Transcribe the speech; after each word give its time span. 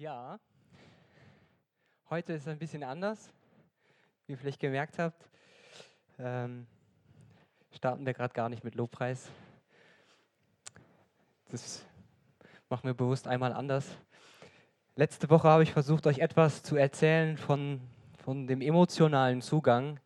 Ja, 0.00 0.40
heute 2.08 2.32
ist 2.32 2.44
es 2.44 2.48
ein 2.48 2.58
bisschen 2.58 2.82
anders. 2.82 3.30
Wie 4.24 4.32
ihr 4.32 4.38
vielleicht 4.38 4.58
gemerkt 4.58 4.98
habt, 4.98 5.28
ähm, 6.18 6.66
starten 7.70 8.06
wir 8.06 8.14
gerade 8.14 8.32
gar 8.32 8.48
nicht 8.48 8.64
mit 8.64 8.76
Lobpreis. 8.76 9.30
Das 11.50 11.84
machen 12.70 12.84
wir 12.84 12.94
bewusst 12.94 13.28
einmal 13.28 13.52
anders. 13.52 13.94
Letzte 14.96 15.28
Woche 15.28 15.48
habe 15.48 15.64
ich 15.64 15.72
versucht, 15.72 16.06
euch 16.06 16.20
etwas 16.20 16.62
zu 16.62 16.76
erzählen 16.76 17.36
von, 17.36 17.82
von 18.24 18.46
dem 18.46 18.62
emotionalen 18.62 19.42
Zugang 19.42 20.00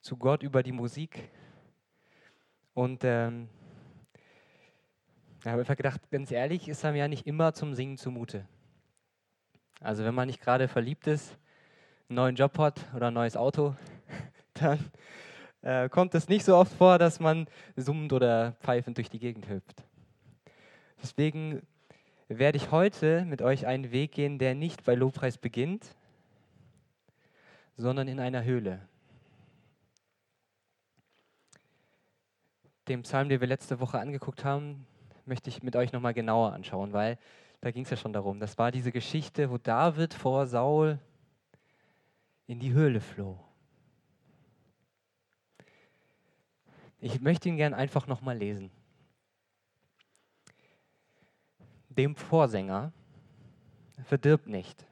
zu 0.00 0.16
Gott 0.16 0.42
über 0.42 0.62
die 0.62 0.72
Musik. 0.72 1.28
Und 2.72 3.04
ähm, 3.04 3.50
ich 5.40 5.46
habe 5.46 5.60
einfach 5.60 5.76
gedacht, 5.76 6.00
ganz 6.10 6.30
ehrlich, 6.30 6.68
ist 6.68 6.84
einem 6.84 6.96
ja 6.96 7.08
nicht 7.08 7.26
immer 7.26 7.52
zum 7.52 7.74
Singen 7.74 7.96
zumute. 7.96 8.44
Also 9.80 10.04
wenn 10.04 10.14
man 10.14 10.26
nicht 10.26 10.40
gerade 10.40 10.66
verliebt 10.66 11.06
ist, 11.06 11.38
einen 12.08 12.16
neuen 12.16 12.36
Job 12.36 12.58
hat 12.58 12.80
oder 12.94 13.08
ein 13.08 13.14
neues 13.14 13.36
Auto, 13.36 13.76
dann 14.54 14.78
äh, 15.62 15.88
kommt 15.88 16.14
es 16.14 16.28
nicht 16.28 16.44
so 16.44 16.56
oft 16.56 16.72
vor, 16.72 16.98
dass 16.98 17.20
man 17.20 17.46
summend 17.76 18.12
oder 18.12 18.52
pfeifend 18.60 18.96
durch 18.96 19.10
die 19.10 19.20
Gegend 19.20 19.48
hüpft. 19.48 19.84
Deswegen 21.00 21.62
werde 22.26 22.56
ich 22.56 22.72
heute 22.72 23.24
mit 23.24 23.40
euch 23.40 23.66
einen 23.66 23.92
Weg 23.92 24.12
gehen, 24.12 24.38
der 24.38 24.56
nicht 24.56 24.82
bei 24.84 24.94
Lobpreis 24.94 25.38
beginnt, 25.38 25.94
sondern 27.76 28.08
in 28.08 28.18
einer 28.18 28.42
Höhle. 28.42 28.80
Den 32.88 33.02
Psalm, 33.02 33.28
den 33.28 33.40
wir 33.40 33.46
letzte 33.46 33.78
Woche 33.78 34.00
angeguckt 34.00 34.44
haben, 34.44 34.86
möchte 35.28 35.50
ich 35.50 35.62
mit 35.62 35.76
euch 35.76 35.92
nochmal 35.92 36.14
genauer 36.14 36.52
anschauen, 36.52 36.92
weil 36.92 37.18
da 37.60 37.70
ging 37.70 37.84
es 37.84 37.90
ja 37.90 37.96
schon 37.96 38.12
darum. 38.12 38.40
Das 38.40 38.58
war 38.58 38.70
diese 38.70 38.92
Geschichte, 38.92 39.50
wo 39.50 39.58
David 39.58 40.14
vor 40.14 40.46
Saul 40.46 40.98
in 42.46 42.58
die 42.58 42.72
Höhle 42.72 43.00
floh. 43.00 43.38
Ich 47.00 47.20
möchte 47.20 47.48
ihn 47.48 47.56
gern 47.56 47.74
einfach 47.74 48.06
nochmal 48.06 48.36
lesen. 48.36 48.70
Dem 51.90 52.16
Vorsänger 52.16 52.92
verdirbt 54.04 54.48
nicht. 54.48 54.86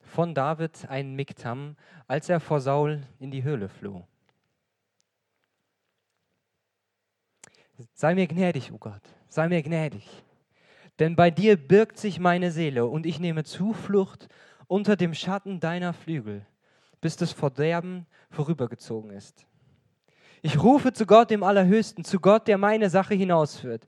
Von 0.00 0.34
David 0.34 0.86
ein 0.88 1.14
Miktam, 1.14 1.76
als 2.06 2.28
er 2.28 2.40
vor 2.40 2.60
Saul 2.60 3.02
in 3.18 3.30
die 3.30 3.42
Höhle 3.42 3.68
floh. 3.68 4.06
Sei 7.92 8.14
mir 8.14 8.26
gnädig, 8.26 8.72
o 8.72 8.76
oh 8.76 8.78
Gott, 8.78 9.02
sei 9.28 9.48
mir 9.48 9.62
gnädig. 9.62 10.08
Denn 10.98 11.16
bei 11.16 11.30
dir 11.30 11.56
birgt 11.56 11.98
sich 11.98 12.20
meine 12.20 12.50
Seele 12.50 12.86
und 12.86 13.06
ich 13.06 13.18
nehme 13.18 13.44
Zuflucht 13.44 14.28
unter 14.66 14.96
dem 14.96 15.14
Schatten 15.14 15.60
deiner 15.60 15.92
Flügel, 15.92 16.46
bis 17.00 17.16
das 17.16 17.32
Verderben 17.32 18.06
vorübergezogen 18.30 19.10
ist. 19.10 19.46
Ich 20.42 20.62
rufe 20.62 20.92
zu 20.92 21.06
Gott, 21.06 21.30
dem 21.30 21.42
Allerhöchsten, 21.42 22.04
zu 22.04 22.18
Gott, 22.20 22.48
der 22.48 22.58
meine 22.58 22.90
Sache 22.90 23.14
hinausführt. 23.14 23.86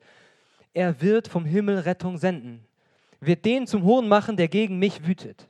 Er 0.73 1.01
wird 1.01 1.29
vom 1.29 1.45
Himmel 1.45 1.81
Rettung 1.81 2.17
senden, 2.17 2.67
wird 3.21 3.45
den 3.45 3.67
zum 3.67 3.83
Hohn 3.85 4.09
machen, 4.09 4.37
der 4.37 4.49
gegen 4.49 4.79
mich 4.79 5.07
wütet. 5.07 5.49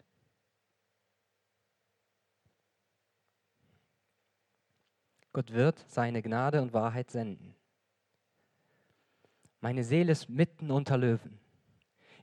Gott 5.32 5.52
wird 5.52 5.84
seine 5.88 6.22
Gnade 6.22 6.62
und 6.62 6.72
Wahrheit 6.72 7.10
senden. 7.10 7.54
Meine 9.64 9.82
Seele 9.82 10.12
ist 10.12 10.28
mitten 10.28 10.70
unter 10.70 10.98
Löwen. 10.98 11.40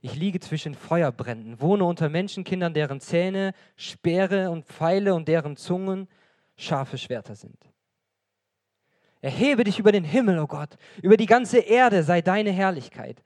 Ich 0.00 0.14
liege 0.14 0.38
zwischen 0.38 0.76
Feuerbränden, 0.76 1.60
wohne 1.60 1.82
unter 1.82 2.08
Menschenkindern, 2.08 2.72
deren 2.72 3.00
Zähne 3.00 3.52
Speere 3.74 4.48
und 4.48 4.64
Pfeile 4.64 5.12
und 5.12 5.26
deren 5.26 5.56
Zungen 5.56 6.06
scharfe 6.56 6.98
Schwerter 6.98 7.34
sind. 7.34 7.58
Erhebe 9.20 9.64
dich 9.64 9.80
über 9.80 9.90
den 9.90 10.04
Himmel, 10.04 10.38
o 10.38 10.44
oh 10.44 10.46
Gott, 10.46 10.76
über 11.02 11.16
die 11.16 11.26
ganze 11.26 11.58
Erde 11.58 12.04
sei 12.04 12.22
deine 12.22 12.52
Herrlichkeit. 12.52 13.20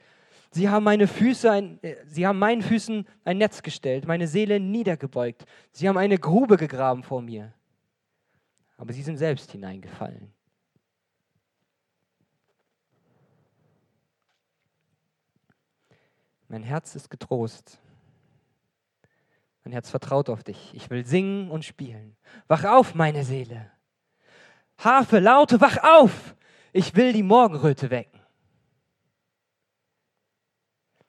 Sie 0.51 0.71
haben 0.71 0.85
meine 0.85 1.09
Füße, 1.09 1.51
ein, 1.51 1.79
äh, 1.83 1.97
sie 2.07 2.27
haben 2.27 2.39
meinen 2.39 2.63
Füßen 2.63 3.07
ein 3.27 3.37
Netz 3.37 3.63
gestellt, 3.63 4.07
meine 4.07 4.29
Seele 4.29 4.59
niedergebeugt. 4.61 5.45
Sie 5.73 5.91
haben 5.91 5.99
eine 5.99 6.17
Grube 6.17 6.57
gegraben 6.57 7.03
vor 7.03 7.21
mir. 7.21 7.53
Aber 8.79 8.95
sie 8.95 9.03
sind 9.03 9.19
selbst 9.19 9.53
hineingefallen. 9.53 10.33
Mein 16.49 16.63
Herz 16.63 16.95
ist 16.95 17.11
getrost. 17.11 17.81
Mein 19.65 19.73
Herz 19.73 19.91
vertraut 19.91 20.29
auf 20.29 20.45
dich. 20.45 20.73
Ich 20.75 20.91
will 20.91 21.05
singen 21.05 21.51
und 21.51 21.65
spielen. 21.65 22.17
Wach 22.47 22.65
auf, 22.65 22.95
meine 22.95 23.25
Seele. 23.25 23.71
Harfe, 24.79 25.19
Laute, 25.19 25.61
wach 25.61 25.79
auf. 25.83 26.37
Ich 26.73 26.95
will 26.95 27.13
die 27.13 27.23
Morgenröte 27.23 27.91
wecken. 27.91 28.21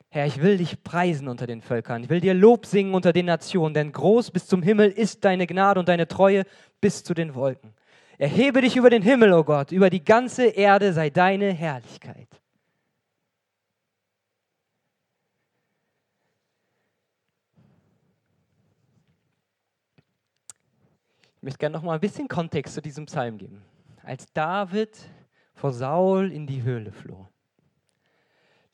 Herr, 0.10 0.26
ich 0.26 0.42
will 0.42 0.58
dich 0.58 0.82
preisen 0.84 1.28
unter 1.28 1.46
den 1.46 1.62
Völkern. 1.62 2.04
Ich 2.04 2.10
will 2.10 2.22
dir 2.22 2.34
Lob 2.34 2.66
singen 2.66 2.96
unter 2.96 3.14
den 3.14 3.26
Nationen, 3.26 3.74
denn 3.74 3.92
groß 3.92 4.32
bis 4.32 4.48
zum 4.48 4.64
Himmel 4.64 4.90
ist 4.90 5.26
deine 5.26 5.46
Gnade 5.46 5.80
und 5.80 5.90
deine 5.90 6.08
Treue 6.08 6.44
bis 6.82 7.04
zu 7.04 7.14
den 7.14 7.36
Wolken. 7.36 7.76
Erhebe 8.18 8.62
dich 8.62 8.78
über 8.78 8.90
den 8.90 9.04
Himmel, 9.04 9.34
o 9.34 9.40
oh 9.40 9.44
Gott, 9.44 9.72
über 9.72 9.92
die 9.92 10.04
ganze 10.04 10.48
Erde 10.48 10.94
sei 10.94 11.12
deine 11.12 11.54
Herrlichkeit. 11.54 12.42
Möchte 21.48 21.60
gerne 21.60 21.78
noch 21.78 21.84
mal 21.84 21.94
ein 21.94 22.02
bisschen 22.02 22.28
Kontext 22.28 22.74
zu 22.74 22.82
diesem 22.82 23.06
Psalm 23.06 23.38
geben. 23.38 23.64
Als 24.04 24.26
David 24.34 24.98
vor 25.54 25.72
Saul 25.72 26.30
in 26.30 26.46
die 26.46 26.62
Höhle 26.62 26.92
floh. 26.92 27.26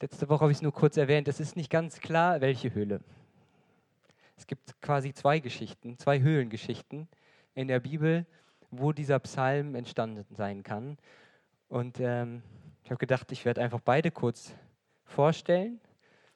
Letzte 0.01 0.28
Woche 0.28 0.41
habe 0.41 0.51
ich 0.51 0.57
es 0.57 0.63
nur 0.63 0.73
kurz 0.73 0.97
erwähnt, 0.97 1.28
es 1.28 1.39
ist 1.39 1.56
nicht 1.56 1.69
ganz 1.69 2.00
klar, 2.00 2.41
welche 2.41 2.73
Höhle. 2.73 3.01
Es 4.38 4.47
gibt 4.47 4.81
quasi 4.81 5.13
zwei 5.13 5.38
Geschichten, 5.38 6.00
zwei 6.00 6.19
Höhlengeschichten 6.22 7.07
in 7.53 7.67
der 7.67 7.79
Bibel, 7.79 8.25
wo 8.72 8.91
dieser 8.91 9.19
Psalm 9.19 9.75
entstanden 9.75 10.34
sein 10.34 10.63
kann. 10.63 10.97
Und 11.67 12.00
ähm, 12.00 12.41
ich 12.84 12.90
habe 12.90 12.97
gedacht, 12.97 13.31
ich 13.31 13.45
werde 13.45 13.61
einfach 13.61 13.81
beide 13.81 14.09
kurz 14.09 14.55
vorstellen. 15.05 15.79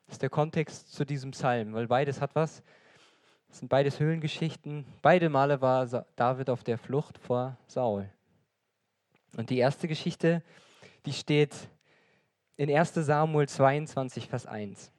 Das 0.06 0.18
ist 0.18 0.22
der 0.22 0.30
Kontext 0.30 0.94
zu 0.94 1.04
diesem 1.04 1.32
Psalm, 1.32 1.74
weil 1.74 1.88
beides 1.88 2.22
hat 2.22 2.36
was 2.36 2.62
das 3.48 3.60
sind 3.60 3.70
beides 3.70 4.00
Höhlengeschichten. 4.00 4.86
Beide 5.02 5.30
Male 5.30 5.62
war 5.62 6.06
David 6.16 6.50
auf 6.50 6.64
der 6.64 6.78
Flucht 6.78 7.18
vor 7.18 7.58
Saul. 7.68 8.10
Und 9.36 9.50
die 9.50 9.58
erste 9.58 9.88
Geschichte, 9.88 10.44
die 11.06 11.14
steht 11.14 11.54
in 12.56 12.76
1 12.76 12.94
Samuel 12.94 13.48
22, 13.48 14.28
Vers 14.28 14.46
1 14.46 14.92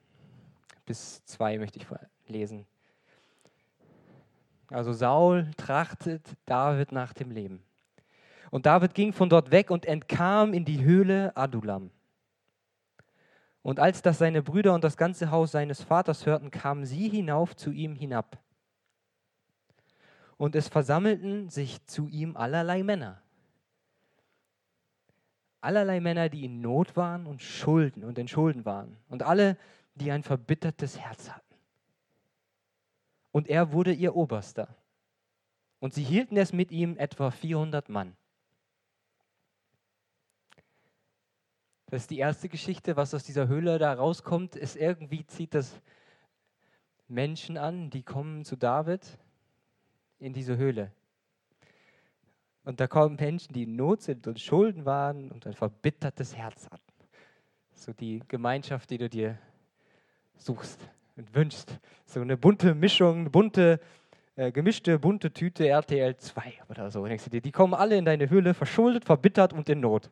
bis 0.89 1.23
2 1.25 1.59
möchte 1.59 1.77
ich 1.77 1.85
lesen. 2.27 2.65
Also 4.69 4.91
Saul 4.91 5.51
trachtet 5.55 6.25
David 6.47 6.91
nach 6.91 7.13
dem 7.13 7.29
Leben. 7.29 7.63
Und 8.49 8.65
David 8.65 8.95
ging 8.95 9.13
von 9.13 9.29
dort 9.29 9.51
weg 9.51 9.69
und 9.69 9.85
entkam 9.85 10.51
in 10.51 10.65
die 10.65 10.83
Höhle 10.83 11.37
Adulam. 11.37 11.91
Und 13.61 13.79
als 13.79 14.01
das 14.01 14.17
seine 14.17 14.41
Brüder 14.41 14.73
und 14.73 14.83
das 14.83 14.97
ganze 14.97 15.31
Haus 15.31 15.51
seines 15.51 15.81
Vaters 15.81 16.25
hörten, 16.25 16.51
kamen 16.51 16.85
sie 16.85 17.09
hinauf 17.09 17.55
zu 17.55 17.71
ihm 17.71 17.95
hinab. 17.95 18.39
Und 20.37 20.55
es 20.55 20.69
versammelten 20.69 21.49
sich 21.49 21.85
zu 21.85 22.07
ihm 22.07 22.37
allerlei 22.37 22.83
Männer. 22.83 23.21
Allerlei 25.61 25.99
Männer, 25.99 26.29
die 26.29 26.45
in 26.45 26.61
Not 26.61 26.95
waren 26.95 27.25
und 27.25 27.41
Schulden 27.41 28.05
und 28.05 28.17
in 28.17 28.29
Schulden 28.29 28.63
waren. 28.63 28.95
Und 29.09 29.23
alle, 29.23 29.57
die 29.95 30.11
ein 30.11 30.23
verbittertes 30.23 30.97
Herz 30.97 31.29
hatten. 31.29 31.55
Und 33.31 33.49
er 33.49 33.73
wurde 33.73 33.91
ihr 33.91 34.15
Oberster. 34.15 34.73
Und 35.79 35.93
sie 35.93 36.03
hielten 36.03 36.37
es 36.37 36.53
mit 36.53 36.71
ihm 36.71 36.97
etwa 36.97 37.31
400 37.31 37.89
Mann. 37.89 38.15
Das 41.89 42.03
ist 42.03 42.11
die 42.11 42.19
erste 42.19 42.49
Geschichte, 42.49 42.95
was 42.95 43.15
aus 43.15 43.23
dieser 43.23 43.47
Höhle 43.47 43.79
da 43.79 43.91
rauskommt, 43.91 44.55
ist 44.55 44.75
irgendwie 44.75 45.25
zieht 45.25 45.55
das 45.55 45.81
Menschen 47.07 47.57
an, 47.57 47.89
die 47.89 48.03
kommen 48.03 48.45
zu 48.45 48.55
David 48.55 49.17
in 50.19 50.31
diese 50.31 50.55
Höhle. 50.57 50.91
Und 52.63 52.79
da 52.79 52.85
kommen 52.85 53.15
Menschen, 53.15 53.53
die 53.53 53.63
in 53.63 53.75
Not 53.75 54.03
sind 54.03 54.27
und 54.27 54.39
Schulden 54.39 54.85
waren 54.85 55.31
und 55.31 55.47
ein 55.47 55.53
verbittertes 55.53 56.35
Herz 56.35 56.67
hatten. 56.67 56.83
So 57.71 57.91
die 57.93 58.21
Gemeinschaft, 58.27 58.91
die 58.91 58.99
du 58.99 59.09
dir 59.09 59.39
suchst 60.35 60.79
und 61.15 61.33
wünschst. 61.33 61.79
So 62.05 62.21
eine 62.21 62.37
bunte 62.37 62.75
Mischung, 62.75 63.21
eine 63.21 63.29
bunte, 63.31 63.79
äh, 64.35 64.51
gemischte, 64.51 64.99
bunte 64.99 65.33
Tüte 65.33 65.67
RTL 65.67 66.15
2 66.17 66.53
oder 66.69 66.91
so. 66.91 67.03
Die 67.05 67.51
kommen 67.51 67.73
alle 67.73 67.97
in 67.97 68.05
deine 68.05 68.29
Höhle, 68.29 68.53
verschuldet, 68.53 69.05
verbittert 69.05 69.53
und 69.53 69.67
in 69.69 69.79
Not. 69.79 70.11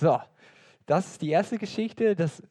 So, 0.00 0.18
das 0.86 1.06
ist 1.06 1.22
die 1.22 1.30
erste 1.30 1.58
Geschichte. 1.58 2.16
Das 2.16 2.42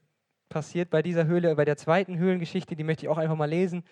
passiert 0.48 0.90
bei 0.90 1.02
dieser 1.02 1.26
Höhle, 1.26 1.56
bei 1.56 1.66
der 1.66 1.78
zweiten 1.78 2.18
Höhlengeschichte, 2.18 2.76
die 2.76 2.84
möchte 2.84 3.06
ich 3.06 3.10
auch 3.10 3.18
einfach 3.18 3.36
mal 3.36 3.50
lesen. 3.50 3.84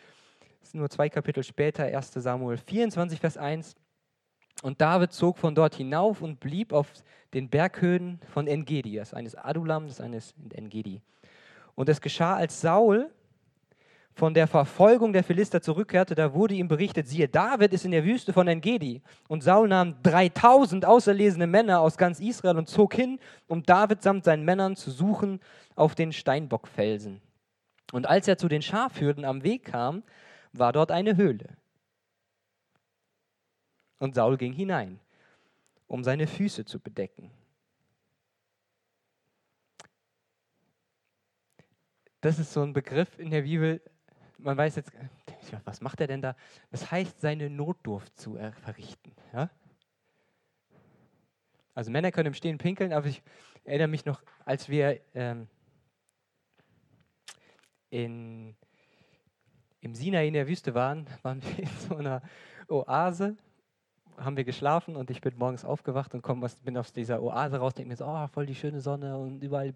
Das 0.60 0.70
ist 0.70 0.76
nur 0.76 0.90
zwei 0.90 1.10
Kapitel 1.10 1.44
später, 1.44 1.84
1 1.84 2.12
Samuel 2.14 2.58
24, 2.58 3.20
Vers 3.20 3.38
1. 3.38 3.76
Und 4.62 4.82
David 4.82 5.14
zog 5.14 5.38
von 5.38 5.56
dort 5.56 5.76
hinauf 5.76 6.22
und 6.22 6.40
blieb 6.40 6.74
auf 6.74 6.92
den 7.34 7.50
Berghöhen 7.50 8.20
von 8.34 8.46
Engedi, 8.48 8.96
das 8.96 9.10
ist 9.10 9.14
eines 9.14 9.36
Adulam, 9.36 9.88
das 9.88 10.00
ist 10.00 10.02
eines 10.02 10.36
Engedi. 10.54 11.02
Und 11.76 11.88
es 11.88 12.02
geschah, 12.02 12.36
als 12.36 12.60
Saul 12.60 13.10
von 14.20 14.34
der 14.34 14.48
Verfolgung 14.48 15.14
der 15.14 15.24
Philister 15.24 15.62
zurückkehrte, 15.62 16.14
da 16.14 16.34
wurde 16.34 16.54
ihm 16.54 16.68
berichtet, 16.68 17.08
siehe, 17.08 17.30
David 17.30 17.74
ist 17.74 17.86
in 17.86 17.92
der 17.92 18.04
Wüste 18.04 18.34
von 18.34 18.50
Engedi. 18.50 19.02
Und 19.30 19.44
Saul 19.44 19.70
nahm 19.70 19.96
3000 20.04 20.86
auserlesene 20.86 21.48
Männer 21.48 21.80
aus 21.80 21.98
ganz 21.98 22.20
Israel 22.20 22.58
und 22.58 22.68
zog 22.68 22.94
hin, 22.94 23.18
um 23.48 23.64
David 23.64 24.04
samt 24.04 24.26
seinen 24.26 24.44
Männern 24.44 24.76
zu 24.76 24.92
suchen 24.92 25.40
auf 25.76 25.96
den 25.96 26.12
Steinbockfelsen. 26.12 27.22
Und 27.94 28.08
als 28.08 28.28
er 28.28 28.38
zu 28.38 28.50
den 28.50 28.62
Schafhürden 28.62 29.24
am 29.24 29.44
Weg 29.44 29.64
kam, 29.64 30.04
war 30.52 30.74
dort 30.74 30.92
eine 30.92 31.16
Höhle. 31.16 31.56
Und 34.00 34.16
Saul 34.16 34.36
ging 34.36 34.52
hinein, 34.52 35.00
um 35.88 36.04
seine 36.04 36.28
Füße 36.28 36.66
zu 36.66 36.80
bedecken. 36.80 37.32
Das 42.20 42.38
ist 42.38 42.52
so 42.52 42.62
ein 42.62 42.74
Begriff 42.74 43.18
in 43.18 43.32
der 43.32 43.44
Bibel, 43.44 43.82
man 44.40 44.58
weiß 44.58 44.76
jetzt, 44.78 44.92
was 45.66 45.82
macht 45.82 46.02
er 46.02 46.08
denn 46.08 46.22
da? 46.22 46.36
Das 46.72 46.92
heißt, 46.92 47.22
seine 47.22 47.50
Notdurft 47.50 48.18
zu 48.18 48.38
verrichten. 48.62 49.14
Ja? 49.34 49.50
Also 51.74 51.92
Männer 51.92 52.12
können 52.12 52.28
im 52.28 52.34
Stehen 52.34 52.58
pinkeln, 52.58 52.94
aber 52.94 53.08
ich 53.08 53.22
erinnere 53.64 53.88
mich 53.88 54.06
noch, 54.06 54.22
als 54.46 54.70
wir 54.70 55.00
ähm, 55.14 55.48
in, 57.90 58.56
im 59.82 59.96
Sinai 59.96 60.28
in 60.28 60.34
der 60.34 60.48
Wüste 60.48 60.74
waren, 60.74 61.08
waren 61.22 61.42
wir 61.42 61.60
in 61.60 61.70
so 61.88 61.96
einer 61.96 62.22
Oase, 62.68 63.38
haben 64.18 64.36
wir 64.36 64.44
geschlafen 64.44 64.96
und 64.96 65.10
ich 65.10 65.22
bin 65.22 65.38
morgens 65.38 65.64
aufgewacht 65.64 66.14
und 66.14 66.22
komm, 66.22 66.46
bin 66.64 66.78
aus 66.78 66.92
dieser 66.92 67.22
Oase 67.22 67.58
raus, 67.58 67.74
denke 67.74 67.90
mir 67.90 67.96
so, 67.96 68.06
oh, 68.06 68.28
voll 68.28 68.46
die 68.46 68.56
schöne 68.56 68.82
Sonne 68.82 69.18
und 69.18 69.42
überall 69.42 69.72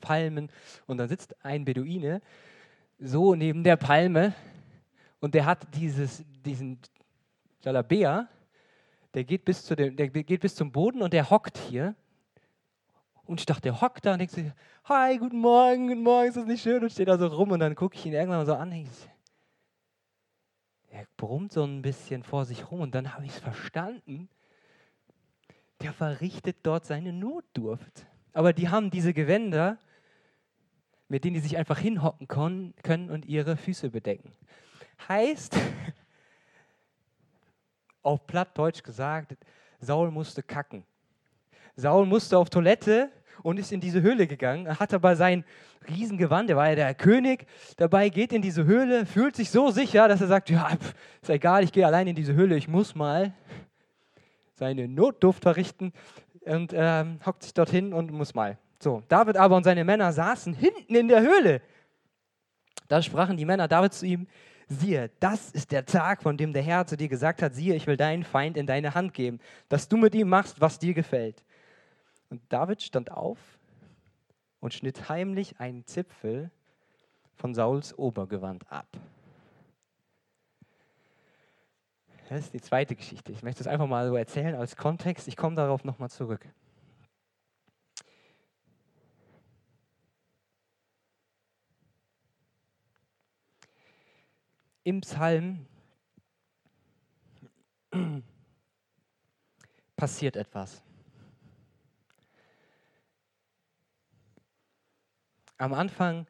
Palmen. 0.00 0.50
Und 0.86 0.96
dann 0.98 1.08
sitzt 1.08 1.44
ein 1.44 1.64
Beduine 1.64 2.20
so 2.98 3.34
neben 3.34 3.62
der 3.62 3.76
Palme 3.76 4.34
und 5.20 5.34
der 5.34 5.46
hat 5.46 5.66
dieses, 5.74 6.24
diesen 6.44 6.78
Jalabea, 7.62 8.28
der 9.14 9.24
geht, 9.24 9.44
bis 9.44 9.64
zu 9.64 9.74
dem, 9.74 9.96
der 9.96 10.08
geht 10.08 10.40
bis 10.40 10.54
zum 10.54 10.72
Boden 10.72 11.02
und 11.02 11.12
der 11.12 11.30
hockt 11.30 11.58
hier. 11.58 11.94
Und 13.24 13.40
ich 13.40 13.46
dachte, 13.46 13.62
der 13.62 13.80
hockt 13.80 14.06
da 14.06 14.12
und 14.12 14.18
denkt 14.18 14.34
sich, 14.34 14.52
hi, 14.84 15.18
guten 15.18 15.40
Morgen, 15.40 15.88
guten 15.88 16.02
Morgen, 16.02 16.28
ist 16.28 16.36
das 16.36 16.46
nicht 16.46 16.62
schön? 16.62 16.82
Und 16.82 16.92
steht 16.92 17.08
da 17.08 17.18
so 17.18 17.26
rum 17.26 17.50
und 17.50 17.60
dann 17.60 17.74
gucke 17.74 17.96
ich 17.96 18.06
ihn 18.06 18.12
irgendwann 18.12 18.46
so 18.46 18.54
an. 18.54 18.72
Er 20.90 21.06
brummt 21.16 21.52
so 21.52 21.64
ein 21.64 21.82
bisschen 21.82 22.22
vor 22.22 22.44
sich 22.44 22.70
rum 22.70 22.80
und 22.80 22.94
dann 22.94 23.14
habe 23.14 23.24
ich 23.24 23.32
es 23.32 23.38
verstanden. 23.38 24.28
Der 25.80 25.92
verrichtet 25.92 26.58
dort 26.62 26.84
seine 26.86 27.12
Notdurft. 27.12 28.06
Aber 28.32 28.52
die 28.52 28.68
haben 28.68 28.90
diese 28.90 29.12
Gewänder 29.12 29.78
mit 31.08 31.24
denen 31.24 31.34
die 31.34 31.40
sich 31.40 31.56
einfach 31.56 31.78
hinhocken 31.78 32.28
können 32.28 33.10
und 33.10 33.26
ihre 33.26 33.56
Füße 33.56 33.90
bedecken. 33.90 34.32
Heißt, 35.08 35.56
auf 38.02 38.26
Plattdeutsch 38.26 38.82
gesagt, 38.82 39.36
Saul 39.80 40.10
musste 40.10 40.42
kacken. 40.42 40.84
Saul 41.76 42.06
musste 42.06 42.38
auf 42.38 42.50
Toilette 42.50 43.10
und 43.42 43.58
ist 43.58 43.72
in 43.72 43.80
diese 43.80 44.02
Höhle 44.02 44.26
gegangen. 44.26 44.66
Er 44.66 44.80
hat 44.80 44.94
aber 44.94 45.16
sein 45.16 45.44
Riesengewand, 45.88 46.50
er 46.50 46.56
war 46.56 46.70
ja 46.70 46.74
der 46.74 46.94
König, 46.94 47.46
dabei 47.76 48.08
geht 48.08 48.32
in 48.32 48.42
diese 48.42 48.64
Höhle, 48.64 49.06
fühlt 49.06 49.36
sich 49.36 49.50
so 49.50 49.70
sicher, 49.70 50.08
dass 50.08 50.20
er 50.20 50.26
sagt, 50.26 50.50
ja, 50.50 50.70
ist 51.22 51.30
egal, 51.30 51.62
ich 51.62 51.72
gehe 51.72 51.86
allein 51.86 52.08
in 52.08 52.16
diese 52.16 52.34
Höhle, 52.34 52.56
ich 52.56 52.66
muss 52.66 52.94
mal 52.94 53.32
seine 54.54 54.88
Notduft 54.88 55.42
verrichten 55.42 55.92
und 56.46 56.72
ähm, 56.74 57.20
hockt 57.24 57.42
sich 57.42 57.54
dorthin 57.54 57.92
und 57.92 58.10
muss 58.10 58.34
mal. 58.34 58.58
So, 58.78 59.02
David 59.08 59.36
aber 59.36 59.56
und 59.56 59.64
seine 59.64 59.84
Männer 59.84 60.12
saßen 60.12 60.54
hinten 60.54 60.94
in 60.94 61.08
der 61.08 61.20
Höhle. 61.20 61.62
Da 62.88 63.02
sprachen 63.02 63.36
die 63.36 63.44
Männer 63.44 63.68
David 63.68 63.94
zu 63.94 64.06
ihm, 64.06 64.26
siehe, 64.68 65.10
das 65.20 65.50
ist 65.50 65.72
der 65.72 65.86
Tag, 65.86 66.22
von 66.22 66.36
dem 66.36 66.52
der 66.52 66.62
Herr 66.62 66.86
zu 66.86 66.96
dir 66.96 67.08
gesagt 67.08 67.42
hat, 67.42 67.54
siehe, 67.54 67.74
ich 67.74 67.86
will 67.86 67.96
deinen 67.96 68.24
Feind 68.24 68.56
in 68.56 68.66
deine 68.66 68.94
Hand 68.94 69.14
geben, 69.14 69.40
dass 69.68 69.88
du 69.88 69.96
mit 69.96 70.14
ihm 70.14 70.28
machst, 70.28 70.60
was 70.60 70.78
dir 70.78 70.94
gefällt. 70.94 71.44
Und 72.30 72.42
David 72.48 72.82
stand 72.82 73.10
auf 73.10 73.38
und 74.60 74.74
schnitt 74.74 75.08
heimlich 75.08 75.60
einen 75.60 75.86
Zipfel 75.86 76.50
von 77.36 77.54
Sauls 77.54 77.96
Obergewand 77.96 78.70
ab. 78.70 78.88
Das 82.28 82.40
ist 82.40 82.54
die 82.54 82.60
zweite 82.60 82.96
Geschichte. 82.96 83.30
Ich 83.30 83.42
möchte 83.42 83.60
es 83.60 83.68
einfach 83.68 83.86
mal 83.86 84.08
so 84.08 84.16
erzählen 84.16 84.56
als 84.56 84.74
Kontext. 84.76 85.28
Ich 85.28 85.36
komme 85.36 85.54
darauf 85.54 85.84
nochmal 85.84 86.10
zurück. 86.10 86.44
Im 94.86 95.00
Psalm 95.00 95.66
passiert 99.96 100.36
etwas. 100.36 100.80
Am 105.56 105.74
Anfang 105.74 106.28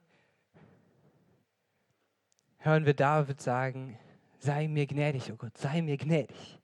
hören 2.56 2.86
wir 2.86 2.94
David 2.94 3.42
sagen, 3.42 3.98
sei 4.38 4.68
mir 4.68 4.86
gnädig, 4.86 5.30
oh 5.30 5.36
Gott, 5.36 5.58
sei 5.58 5.82
mir 5.82 5.98
gnädig. 5.98 6.58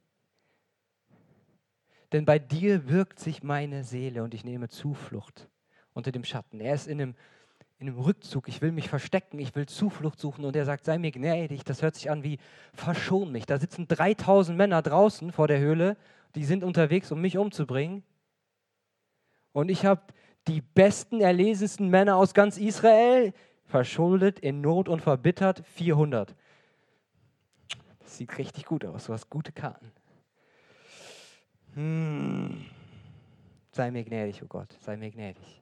Denn 2.12 2.24
bei 2.24 2.38
dir 2.38 2.88
wirkt 2.88 3.18
sich 3.18 3.42
meine 3.42 3.84
Seele 3.84 4.22
und 4.22 4.32
ich 4.32 4.44
nehme 4.44 4.70
Zuflucht 4.70 5.50
unter 5.92 6.10
dem 6.10 6.24
Schatten. 6.24 6.58
Er 6.58 6.74
ist 6.74 6.86
in 6.86 7.02
einem 7.02 7.14
in 7.82 7.88
einem 7.88 7.99
Rückzug, 7.99 8.46
ich 8.46 8.62
will 8.62 8.70
mich 8.70 8.88
verstecken, 8.88 9.40
ich 9.40 9.56
will 9.56 9.67
Zuflucht 9.67 10.20
suchen 10.20 10.44
und 10.44 10.55
er 10.55 10.64
sagt, 10.64 10.84
sei 10.84 10.99
mir 10.99 11.11
gnädig, 11.11 11.64
das 11.64 11.82
hört 11.82 11.96
sich 11.96 12.11
an 12.11 12.23
wie, 12.23 12.38
verschon 12.73 13.32
mich. 13.32 13.44
Da 13.44 13.58
sitzen 13.58 13.88
3000 13.88 14.56
Männer 14.56 14.82
draußen 14.82 15.32
vor 15.32 15.49
der 15.49 15.58
Höhle, 15.58 15.96
die 16.37 16.44
sind 16.44 16.62
unterwegs, 16.62 17.11
um 17.11 17.20
mich 17.20 17.37
umzubringen. 17.37 18.05
Und 19.50 19.69
ich 19.69 19.84
habe 19.84 20.00
die 20.46 20.61
besten, 20.61 21.20
erlesensten 21.20 21.88
Männer 21.88 22.17
aus 22.17 22.34
ganz 22.34 22.56
Israel, 22.56 23.32
verschuldet, 23.64 24.38
in 24.38 24.61
Not 24.61 24.88
und 24.88 25.02
verbittert, 25.02 25.66
400. 25.66 26.37
Das 27.99 28.16
sieht 28.16 28.38
richtig 28.38 28.64
gut 28.64 28.85
aus, 28.85 29.06
du 29.06 29.12
hast 29.12 29.28
gute 29.28 29.50
Karten. 29.50 29.90
Hm. 31.75 32.64
Sei 33.73 33.90
mir 33.90 34.04
gnädig, 34.04 34.40
oh 34.45 34.47
Gott, 34.47 34.73
sei 34.78 34.97
mir 34.97 35.11
gnädig. 35.11 35.62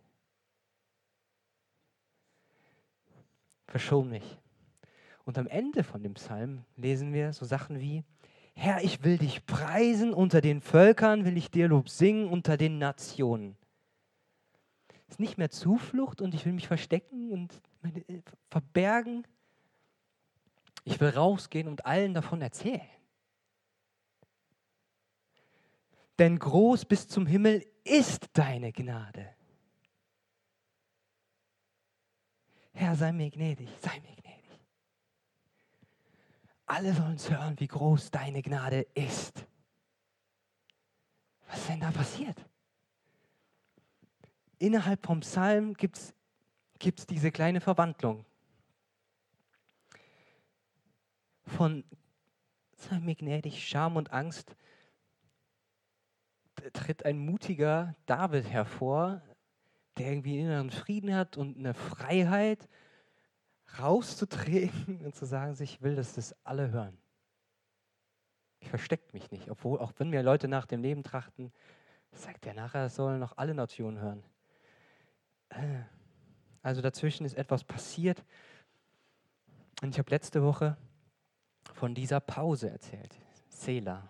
Verschon 3.70 4.10
mich. 4.10 4.38
Und 5.24 5.38
am 5.38 5.46
Ende 5.46 5.84
von 5.84 6.02
dem 6.02 6.14
Psalm 6.14 6.64
lesen 6.76 7.12
wir 7.12 7.32
so 7.32 7.44
Sachen 7.44 7.80
wie, 7.80 8.04
Herr, 8.54 8.82
ich 8.82 9.04
will 9.04 9.16
dich 9.16 9.46
preisen 9.46 10.12
unter 10.12 10.40
den 10.40 10.60
Völkern, 10.60 11.24
will 11.24 11.36
ich 11.36 11.50
dir 11.50 11.68
Lob 11.68 11.88
singen 11.88 12.28
unter 12.28 12.56
den 12.56 12.78
Nationen. 12.78 13.56
Es 15.06 15.14
ist 15.14 15.20
nicht 15.20 15.38
mehr 15.38 15.50
Zuflucht 15.50 16.20
und 16.20 16.34
ich 16.34 16.44
will 16.44 16.52
mich 16.52 16.68
verstecken 16.68 17.30
und 17.32 17.60
meine, 17.80 18.00
äh, 18.08 18.22
verbergen. 18.50 19.26
Ich 20.84 21.00
will 21.00 21.08
rausgehen 21.08 21.68
und 21.68 21.86
allen 21.86 22.14
davon 22.14 22.42
erzählen. 22.42 22.80
Denn 26.18 26.38
groß 26.38 26.84
bis 26.84 27.08
zum 27.08 27.26
Himmel 27.26 27.64
ist 27.84 28.28
deine 28.34 28.72
Gnade. 28.72 29.34
Herr, 32.80 32.96
sei 32.96 33.12
mir 33.12 33.30
gnädig, 33.30 33.68
sei 33.82 34.00
mir 34.00 34.16
gnädig. 34.16 34.58
Alle 36.64 36.94
sollen 36.94 37.18
hören, 37.18 37.60
wie 37.60 37.66
groß 37.66 38.10
deine 38.10 38.40
Gnade 38.40 38.86
ist. 38.94 39.46
Was 41.46 41.58
ist 41.58 41.68
denn 41.68 41.80
da 41.80 41.90
passiert? 41.90 42.42
Innerhalb 44.56 45.04
vom 45.04 45.20
Psalm 45.20 45.74
gibt 45.74 45.98
es 45.98 47.06
diese 47.06 47.30
kleine 47.30 47.60
Verwandlung. 47.60 48.24
Von 51.44 51.84
sei 52.78 52.98
mir 53.00 53.14
gnädig, 53.14 53.68
Scham 53.68 53.96
und 53.96 54.10
Angst 54.10 54.56
tritt 56.72 57.04
ein 57.04 57.18
mutiger 57.18 57.94
David 58.06 58.48
hervor, 58.48 59.20
der 60.00 60.10
irgendwie 60.10 60.40
inneren 60.40 60.70
Frieden 60.70 61.14
hat 61.14 61.36
und 61.36 61.58
eine 61.58 61.74
Freiheit, 61.74 62.68
rauszutreten 63.78 65.00
und 65.04 65.14
zu 65.14 65.26
sagen, 65.26 65.56
ich 65.60 65.82
will, 65.82 65.94
dass 65.94 66.14
das 66.14 66.34
alle 66.44 66.70
hören. 66.70 66.96
Ich 68.60 68.68
verstecke 68.68 69.12
mich 69.12 69.30
nicht, 69.30 69.50
obwohl, 69.50 69.78
auch 69.78 69.92
wenn 69.98 70.10
mir 70.10 70.22
Leute 70.22 70.48
nach 70.48 70.66
dem 70.66 70.82
Leben 70.82 71.02
trachten, 71.02 71.52
sagt 72.12 72.46
er 72.46 72.54
nachher, 72.54 72.86
es 72.86 72.96
sollen 72.96 73.20
noch 73.20 73.36
alle 73.36 73.54
Nationen 73.54 74.00
hören. 74.00 74.22
Äh, 75.50 75.82
Also 76.62 76.82
dazwischen 76.82 77.24
ist 77.24 77.34
etwas 77.34 77.64
passiert. 77.64 78.22
Und 79.82 79.94
ich 79.94 79.98
habe 79.98 80.10
letzte 80.10 80.42
Woche 80.42 80.76
von 81.72 81.94
dieser 81.94 82.20
Pause 82.20 82.70
erzählt, 82.70 83.18
Sela, 83.48 84.08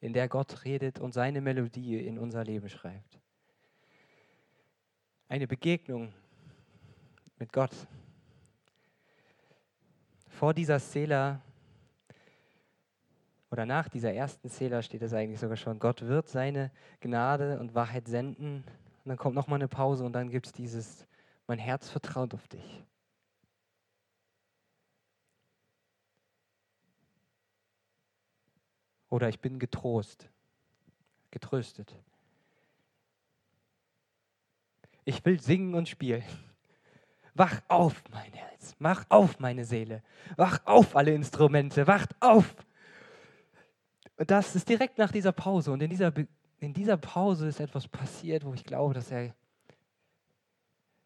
in 0.00 0.12
der 0.12 0.28
Gott 0.28 0.64
redet 0.64 0.98
und 0.98 1.12
seine 1.12 1.40
Melodie 1.40 2.04
in 2.06 2.18
unser 2.18 2.44
Leben 2.44 2.68
schreibt. 2.68 3.21
Eine 5.32 5.46
Begegnung 5.46 6.12
mit 7.38 7.50
Gott. 7.50 7.74
Vor 10.28 10.52
dieser 10.52 10.78
Sela 10.78 11.40
oder 13.50 13.64
nach 13.64 13.88
dieser 13.88 14.12
ersten 14.12 14.50
Sela 14.50 14.82
steht 14.82 15.00
es 15.00 15.14
eigentlich 15.14 15.40
sogar 15.40 15.56
schon, 15.56 15.78
Gott 15.78 16.02
wird 16.02 16.28
seine 16.28 16.70
Gnade 17.00 17.58
und 17.60 17.74
Wahrheit 17.74 18.08
senden. 18.08 18.56
Und 18.56 19.06
dann 19.06 19.16
kommt 19.16 19.34
nochmal 19.34 19.58
eine 19.58 19.68
Pause 19.68 20.04
und 20.04 20.12
dann 20.12 20.28
gibt 20.28 20.44
es 20.44 20.52
dieses, 20.52 21.06
mein 21.46 21.58
Herz 21.58 21.88
vertraut 21.88 22.34
auf 22.34 22.46
dich. 22.48 22.84
Oder 29.08 29.30
ich 29.30 29.40
bin 29.40 29.58
getrost, 29.58 30.28
getröstet. 31.30 31.96
Ich 35.04 35.24
will 35.24 35.40
singen 35.40 35.74
und 35.74 35.88
spielen. 35.88 36.22
Wach 37.34 37.62
auf, 37.68 38.02
mein 38.12 38.32
Herz. 38.32 38.74
Mach 38.78 39.04
auf, 39.08 39.40
meine 39.40 39.64
Seele. 39.64 40.02
Wach 40.36 40.60
auf, 40.64 40.94
alle 40.94 41.14
Instrumente. 41.14 41.86
Wacht 41.86 42.10
auf. 42.20 42.54
Und 44.16 44.30
das 44.30 44.54
ist 44.54 44.68
direkt 44.68 44.98
nach 44.98 45.10
dieser 45.10 45.32
Pause. 45.32 45.72
Und 45.72 45.82
in 45.82 45.90
dieser, 45.90 46.12
in 46.60 46.74
dieser 46.74 46.96
Pause 46.96 47.48
ist 47.48 47.58
etwas 47.58 47.88
passiert, 47.88 48.44
wo 48.44 48.54
ich 48.54 48.64
glaube, 48.64 48.94
dass 48.94 49.10
er, 49.10 49.34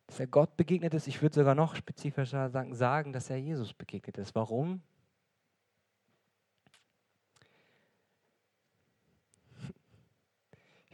dass 0.07 0.21
er 0.21 0.27
Gott 0.27 0.57
begegnet 0.57 0.93
ist. 0.95 1.07
Ich 1.07 1.23
würde 1.23 1.37
sogar 1.37 1.55
noch 1.55 1.77
spezifischer 1.77 2.51
sagen, 2.51 3.13
dass 3.13 3.31
er 3.31 3.39
Jesus 3.39 3.73
begegnet 3.73 4.19
ist. 4.19 4.35
Warum? 4.35 4.83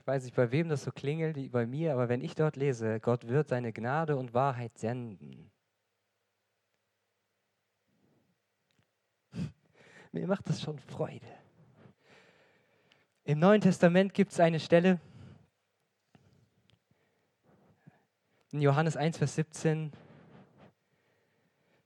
Ich 0.03 0.07
weiß 0.09 0.25
nicht, 0.25 0.35
bei 0.35 0.51
wem 0.51 0.69
das 0.69 0.83
so 0.83 0.91
klingelt 0.91 1.37
wie 1.37 1.49
bei 1.49 1.65
mir, 1.65 1.93
aber 1.93 2.09
wenn 2.09 2.23
ich 2.23 2.35
dort 2.35 2.57
lese, 2.57 2.99
Gott 2.99 3.29
wird 3.29 3.47
seine 3.47 3.73
Gnade 3.73 4.17
und 4.17 4.35
Wahrheit 4.35 4.77
senden. 4.77 5.49
Mir 10.11 10.27
macht 10.27 10.49
das 10.49 10.61
schon 10.61 10.81
Freude. 10.81 11.29
Im 13.23 13.39
Neuen 13.39 13.61
Testament 13.61 14.13
gibt 14.13 14.33
es 14.33 14.41
eine 14.41 14.59
Stelle, 14.59 14.99
in 18.51 18.61
Johannes 18.61 18.97
1, 18.97 19.19
Vers 19.19 19.37
17, 19.37 19.93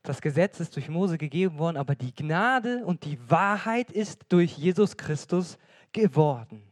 das 0.03 0.23
Gesetz 0.23 0.59
ist 0.59 0.75
durch 0.75 0.89
Mose 0.89 1.19
gegeben 1.19 1.59
worden, 1.59 1.77
aber 1.77 1.95
die 1.95 2.15
Gnade 2.15 2.83
und 2.87 3.05
die 3.05 3.19
Wahrheit 3.29 3.91
ist 3.91 4.25
durch 4.31 4.57
Jesus 4.57 4.97
Christus 4.97 5.59
geworden. 5.93 6.63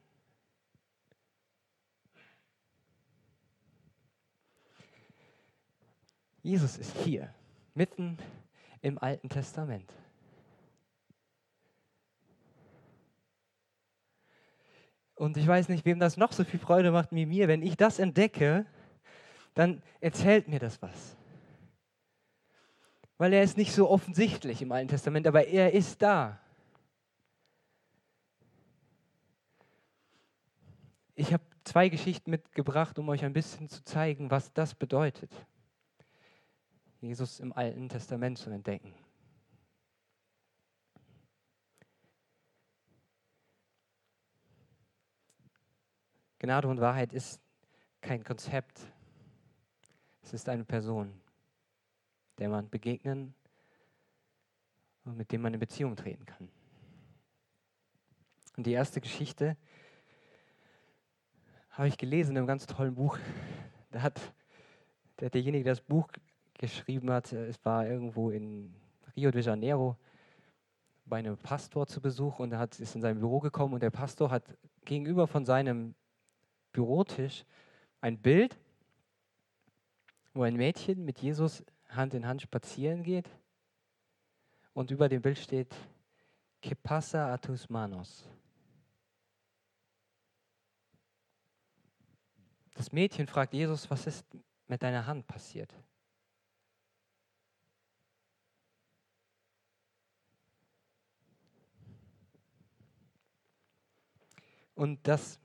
Jesus 6.45 6.77
ist 6.77 6.95
hier, 6.99 7.33
mitten 7.73 8.19
im 8.83 8.99
Alten 8.99 9.31
Testament. 9.31 9.91
Und 15.15 15.39
ich 15.39 15.47
weiß 15.47 15.71
nicht, 15.71 15.87
wem 15.87 15.99
das 15.99 16.19
noch 16.19 16.33
so 16.33 16.45
viel 16.45 16.61
Freude 16.61 16.91
macht 16.91 17.13
wie 17.13 17.25
mir. 17.25 17.49
Wenn 17.49 17.63
ich 17.63 17.79
das 17.79 17.99
entdecke, 17.99 18.67
dann 19.55 19.83
erzählt 20.01 20.47
mir 20.47 20.59
das 20.59 20.83
was. 20.83 21.17
Weil 23.17 23.33
er 23.33 23.43
ist 23.43 23.57
nicht 23.57 23.73
so 23.73 23.89
offensichtlich 23.89 24.61
im 24.61 24.71
Alten 24.71 24.89
Testament, 24.89 25.27
aber 25.27 25.47
er 25.47 25.73
ist 25.73 26.03
da. 26.03 26.39
Ich 31.15 31.33
habe 31.33 31.45
zwei 31.65 31.89
Geschichten 31.89 32.31
mitgebracht, 32.31 32.99
um 32.99 33.09
euch 33.09 33.25
ein 33.25 33.33
bisschen 33.33 33.71
zu 33.71 33.83
zeigen, 33.83 34.31
was 34.31 34.53
das 34.53 34.75
bedeutet. 34.75 35.31
Jesus 37.05 37.41
im 37.41 37.53
Alten 37.53 37.89
Testament 37.89 38.39
zu 38.39 38.51
entdecken. 38.51 38.95
Gnade 46.39 46.69
und 46.69 46.81
Wahrheit 46.81 47.13
ist 47.13 47.41
kein 48.01 48.23
Konzept, 48.23 48.81
es 50.23 50.35
ist 50.35 50.49
eine 50.49 50.65
Person, 50.65 51.19
der 52.39 52.49
man 52.49 52.69
begegnen 52.69 53.35
und 55.05 55.17
mit 55.17 55.33
dem 55.33 55.41
man 55.41 55.55
in 55.55 55.61
Beziehung 55.61 55.97
treten 55.97 56.27
kann. 56.27 56.51
Und 58.57 58.67
die 58.67 58.73
erste 58.73 59.01
Geschichte 59.01 59.57
habe 61.71 61.89
ich 61.89 61.97
gelesen 61.97 62.33
in 62.33 62.39
einem 62.39 62.47
ganz 62.47 62.67
tollen 62.67 62.95
Buch. 62.95 63.19
Da 63.91 64.03
hat, 64.03 64.21
hat 65.21 65.35
derjenige, 65.35 65.65
der 65.65 65.73
das 65.75 65.81
Buch 65.81 66.09
geschrieben 66.55 67.11
hat, 67.11 67.33
es 67.33 67.65
war 67.65 67.87
irgendwo 67.87 68.31
in 68.31 68.75
Rio 69.17 69.31
de 69.31 69.43
Janeiro 69.43 69.97
bei 71.07 71.19
einem 71.19 71.37
Pastor 71.37 71.87
zu 71.87 72.01
Besuch 72.01 72.39
und 72.39 72.53
er 72.53 72.59
hat, 72.59 72.79
ist 72.81 72.95
in 72.95 73.03
sein 73.03 73.19
Büro 73.19 73.41
gekommen 73.41 73.75
und 73.75 73.83
der 73.83 73.91
Pastor 73.91 74.31
hat 74.31 74.45
gegenüber 74.85 75.27
von 75.27 75.45
seinem 75.45 75.95
Bürotisch 76.73 77.45
ein 78.01 78.19
Bild, 78.19 78.59
wo 80.33 80.43
ein 80.43 80.57
Mädchen 80.57 81.05
mit 81.05 81.19
Jesus 81.19 81.65
Hand 81.89 82.15
in 82.15 82.27
Hand 82.27 82.43
spazieren 82.43 83.03
geht 83.03 83.29
und 84.73 84.91
über 84.91 85.09
dem 85.09 85.23
Bild 85.23 85.39
steht, 85.39 85.75
Que 86.61 86.75
pasa 86.75 87.33
a 87.33 87.37
tus 87.37 87.69
manos? 87.69 88.27
Das 92.75 92.91
Mädchen 92.91 93.27
fragt 93.27 93.53
Jesus, 93.53 93.89
was 93.91 94.07
ist 94.07 94.27
mit 94.67 94.83
deiner 94.83 95.07
Hand 95.07 95.27
passiert? 95.27 95.73
Und 104.75 105.07
das, 105.07 105.39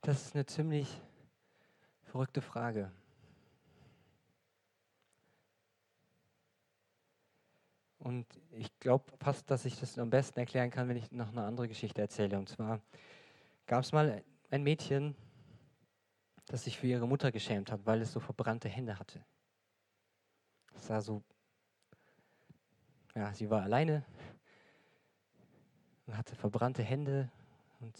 das 0.00 0.26
ist 0.26 0.34
eine 0.34 0.46
ziemlich 0.46 1.00
verrückte 2.04 2.40
Frage. 2.40 2.92
Und 7.98 8.26
ich 8.50 8.78
glaube 8.80 9.12
fast, 9.18 9.50
dass 9.50 9.64
ich 9.64 9.78
das 9.78 9.98
am 9.98 10.10
besten 10.10 10.38
erklären 10.40 10.70
kann, 10.70 10.88
wenn 10.88 10.96
ich 10.96 11.10
noch 11.12 11.28
eine 11.28 11.44
andere 11.44 11.68
Geschichte 11.68 12.00
erzähle. 12.00 12.38
Und 12.38 12.48
zwar 12.48 12.80
gab 13.66 13.84
es 13.84 13.92
mal 13.92 14.22
ein 14.50 14.62
Mädchen, 14.62 15.14
das 16.46 16.64
sich 16.64 16.78
für 16.78 16.88
ihre 16.88 17.06
Mutter 17.06 17.30
geschämt 17.30 17.70
hat, 17.70 17.86
weil 17.86 18.02
es 18.02 18.12
so 18.12 18.20
verbrannte 18.20 18.68
Hände 18.68 18.98
hatte. 18.98 19.24
Es 20.74 20.86
sah 20.86 21.00
so, 21.00 21.22
ja, 23.14 23.32
sie 23.32 23.48
war 23.48 23.62
alleine 23.62 24.04
und 26.12 26.18
hatte 26.18 26.36
verbrannte 26.36 26.82
Hände 26.82 27.30
und 27.80 27.96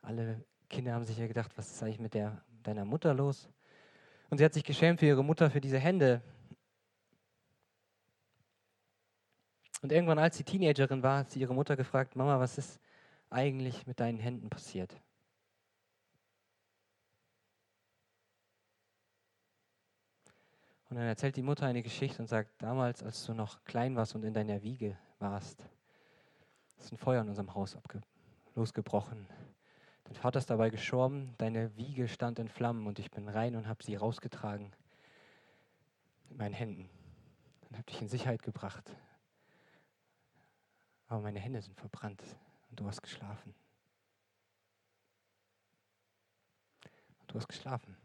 alle 0.00 0.42
Kinder 0.70 0.94
haben 0.94 1.04
sich 1.04 1.18
ja 1.18 1.26
gedacht, 1.26 1.52
was 1.56 1.70
ist 1.70 1.82
eigentlich 1.82 2.00
mit 2.00 2.14
der, 2.14 2.42
deiner 2.62 2.86
Mutter 2.86 3.12
los? 3.12 3.50
Und 4.30 4.38
sie 4.38 4.44
hat 4.46 4.54
sich 4.54 4.64
geschämt 4.64 4.98
für 4.98 5.06
ihre 5.06 5.22
Mutter 5.22 5.50
für 5.50 5.60
diese 5.60 5.78
Hände. 5.78 6.22
Und 9.82 9.92
irgendwann, 9.92 10.18
als 10.18 10.38
sie 10.38 10.44
Teenagerin 10.44 11.02
war, 11.02 11.18
hat 11.18 11.30
sie 11.30 11.40
ihre 11.40 11.54
Mutter 11.54 11.76
gefragt, 11.76 12.16
Mama, 12.16 12.40
was 12.40 12.56
ist 12.56 12.80
eigentlich 13.28 13.86
mit 13.86 14.00
deinen 14.00 14.18
Händen 14.18 14.48
passiert? 14.48 14.98
Und 20.88 20.96
dann 20.96 21.06
erzählt 21.06 21.36
die 21.36 21.42
Mutter 21.42 21.66
eine 21.66 21.82
Geschichte 21.82 22.22
und 22.22 22.28
sagt, 22.28 22.62
damals, 22.62 23.02
als 23.02 23.26
du 23.26 23.34
noch 23.34 23.62
klein 23.64 23.96
warst 23.96 24.14
und 24.14 24.24
in 24.24 24.32
deiner 24.32 24.62
Wiege 24.62 24.96
warst, 25.18 25.62
ist 26.84 26.92
ein 26.92 26.98
Feuer 26.98 27.22
in 27.22 27.28
unserem 27.28 27.54
Haus 27.54 27.76
losgebrochen. 28.54 29.26
Dein 30.04 30.14
Vater 30.14 30.38
ist 30.38 30.50
dabei 30.50 30.70
gestorben, 30.70 31.34
deine 31.38 31.74
Wiege 31.76 32.08
stand 32.08 32.38
in 32.38 32.48
Flammen 32.48 32.86
und 32.86 32.98
ich 32.98 33.10
bin 33.10 33.28
rein 33.28 33.56
und 33.56 33.66
habe 33.68 33.82
sie 33.84 33.94
rausgetragen 33.94 34.72
in 36.30 36.36
meinen 36.36 36.54
Händen 36.54 36.90
und 37.68 37.76
habe 37.76 37.84
dich 37.84 38.02
in 38.02 38.08
Sicherheit 38.08 38.42
gebracht. 38.42 38.90
Aber 41.08 41.20
meine 41.20 41.38
Hände 41.38 41.62
sind 41.62 41.76
verbrannt 41.76 42.22
und 42.70 42.80
du 42.80 42.86
hast 42.86 43.02
geschlafen. 43.02 43.54
Und 47.20 47.30
du 47.30 47.34
hast 47.36 47.48
geschlafen. 47.48 47.96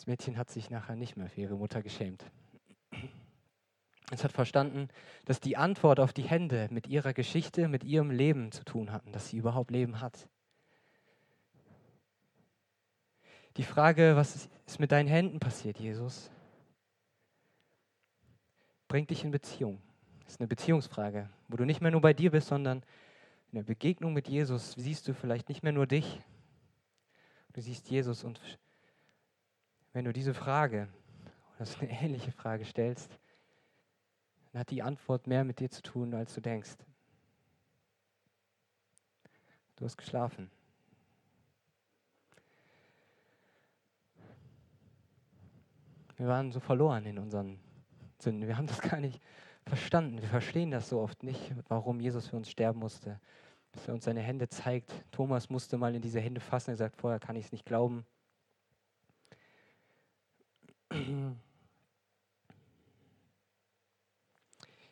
Das 0.00 0.06
Mädchen 0.06 0.38
hat 0.38 0.48
sich 0.48 0.70
nachher 0.70 0.96
nicht 0.96 1.18
mehr 1.18 1.28
für 1.28 1.42
ihre 1.42 1.58
Mutter 1.58 1.82
geschämt. 1.82 2.24
Es 4.10 4.24
hat 4.24 4.32
verstanden, 4.32 4.88
dass 5.26 5.40
die 5.40 5.58
Antwort 5.58 6.00
auf 6.00 6.14
die 6.14 6.22
Hände 6.22 6.68
mit 6.70 6.86
ihrer 6.86 7.12
Geschichte, 7.12 7.68
mit 7.68 7.84
ihrem 7.84 8.10
Leben 8.10 8.50
zu 8.50 8.64
tun 8.64 8.92
hatten, 8.92 9.12
dass 9.12 9.28
sie 9.28 9.36
überhaupt 9.36 9.70
Leben 9.70 10.00
hat. 10.00 10.26
Die 13.58 13.62
Frage, 13.62 14.16
was 14.16 14.48
ist 14.64 14.80
mit 14.80 14.90
deinen 14.90 15.06
Händen 15.06 15.38
passiert, 15.38 15.78
Jesus, 15.78 16.30
bringt 18.88 19.10
dich 19.10 19.22
in 19.22 19.32
Beziehung. 19.32 19.82
Das 20.24 20.32
ist 20.32 20.40
eine 20.40 20.48
Beziehungsfrage, 20.48 21.28
wo 21.48 21.58
du 21.58 21.66
nicht 21.66 21.82
mehr 21.82 21.90
nur 21.90 22.00
bei 22.00 22.14
dir 22.14 22.30
bist, 22.30 22.48
sondern 22.48 22.78
in 23.52 23.56
der 23.56 23.64
Begegnung 23.64 24.14
mit 24.14 24.28
Jesus 24.28 24.72
siehst 24.78 25.06
du 25.08 25.12
vielleicht 25.12 25.50
nicht 25.50 25.62
mehr 25.62 25.72
nur 25.72 25.86
dich, 25.86 26.22
du 27.52 27.60
siehst 27.60 27.90
Jesus 27.90 28.24
und 28.24 28.40
wenn 29.92 30.04
du 30.04 30.12
diese 30.12 30.34
Frage, 30.34 30.88
das 31.58 31.70
ist 31.70 31.80
eine 31.80 31.90
ähnliche 32.02 32.32
Frage 32.32 32.64
stellst, 32.64 33.18
dann 34.52 34.60
hat 34.60 34.70
die 34.70 34.82
Antwort 34.82 35.26
mehr 35.26 35.44
mit 35.44 35.60
dir 35.60 35.70
zu 35.70 35.82
tun, 35.82 36.14
als 36.14 36.34
du 36.34 36.40
denkst. 36.40 36.76
Du 39.76 39.84
hast 39.84 39.96
geschlafen. 39.96 40.50
Wir 46.16 46.26
waren 46.26 46.52
so 46.52 46.60
verloren 46.60 47.06
in 47.06 47.18
unseren 47.18 47.58
Sünden. 48.18 48.46
Wir 48.46 48.58
haben 48.58 48.66
das 48.66 48.82
gar 48.82 49.00
nicht 49.00 49.22
verstanden. 49.64 50.20
Wir 50.20 50.28
verstehen 50.28 50.70
das 50.70 50.90
so 50.90 51.00
oft 51.00 51.22
nicht, 51.22 51.54
warum 51.68 51.98
Jesus 51.98 52.28
für 52.28 52.36
uns 52.36 52.50
sterben 52.50 52.78
musste. 52.78 53.18
Bis 53.72 53.88
er 53.88 53.94
uns 53.94 54.04
seine 54.04 54.20
Hände 54.20 54.48
zeigt. 54.48 54.92
Thomas 55.12 55.48
musste 55.48 55.78
mal 55.78 55.94
in 55.94 56.02
diese 56.02 56.20
Hände 56.20 56.40
fassen. 56.40 56.72
Er 56.72 56.76
sagt, 56.76 56.96
vorher 56.96 57.20
kann 57.20 57.36
ich 57.36 57.46
es 57.46 57.52
nicht 57.52 57.64
glauben. 57.64 58.04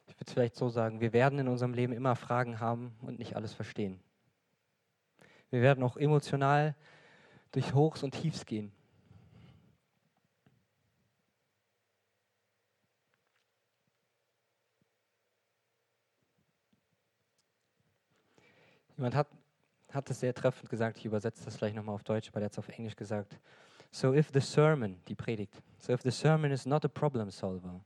Ich 0.07 0.15
würde 0.15 0.25
es 0.27 0.33
vielleicht 0.33 0.57
so 0.57 0.69
sagen, 0.69 1.01
wir 1.01 1.13
werden 1.13 1.39
in 1.39 1.49
unserem 1.49 1.75
Leben 1.75 1.93
immer 1.93 2.17
Fragen 2.17 2.61
haben 2.61 2.97
und 3.03 3.19
nicht 3.19 3.37
alles 3.37 3.55
verstehen. 3.55 4.01
Wir 5.51 5.63
werden 5.63 5.85
auch 5.85 5.97
emotional 5.97 6.75
durch 7.53 7.73
Hochs 7.73 8.03
und 8.03 8.13
Tiefs 8.13 8.45
gehen. 8.45 8.73
Jemand 18.97 19.15
hat, 19.15 19.29
hat 19.93 20.11
es 20.11 20.19
sehr 20.19 20.35
treffend 20.35 20.69
gesagt, 20.69 20.99
ich 20.99 21.05
übersetze 21.05 21.45
das 21.45 21.57
vielleicht 21.57 21.77
nochmal 21.77 21.95
auf 21.95 22.03
Deutsch, 22.03 22.29
aber 22.29 22.41
der 22.41 22.47
hat 22.47 22.53
es 22.53 22.59
auf 22.59 22.69
Englisch 22.69 22.97
gesagt. 22.97 23.39
So 23.91 24.13
if 24.13 24.31
the 24.31 24.41
sermon, 24.41 24.97
die 25.07 25.15
Predigt, 25.15 25.61
so 25.79 25.93
if 25.93 26.03
the 26.03 26.13
sermon 26.13 26.53
is 26.53 26.67
not 26.67 26.85
a 26.85 26.89
problem 26.89 27.31
solver, 27.31 27.81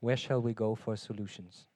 Where 0.00 0.16
shall 0.16 0.40
we 0.40 0.54
go 0.54 0.74
for 0.74 0.96
solutions? 0.96 1.66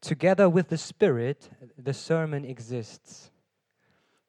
Together 0.00 0.48
with 0.48 0.68
the 0.68 0.78
Spirit, 0.78 1.50
the 1.78 1.94
sermon 1.94 2.44
exists 2.44 3.30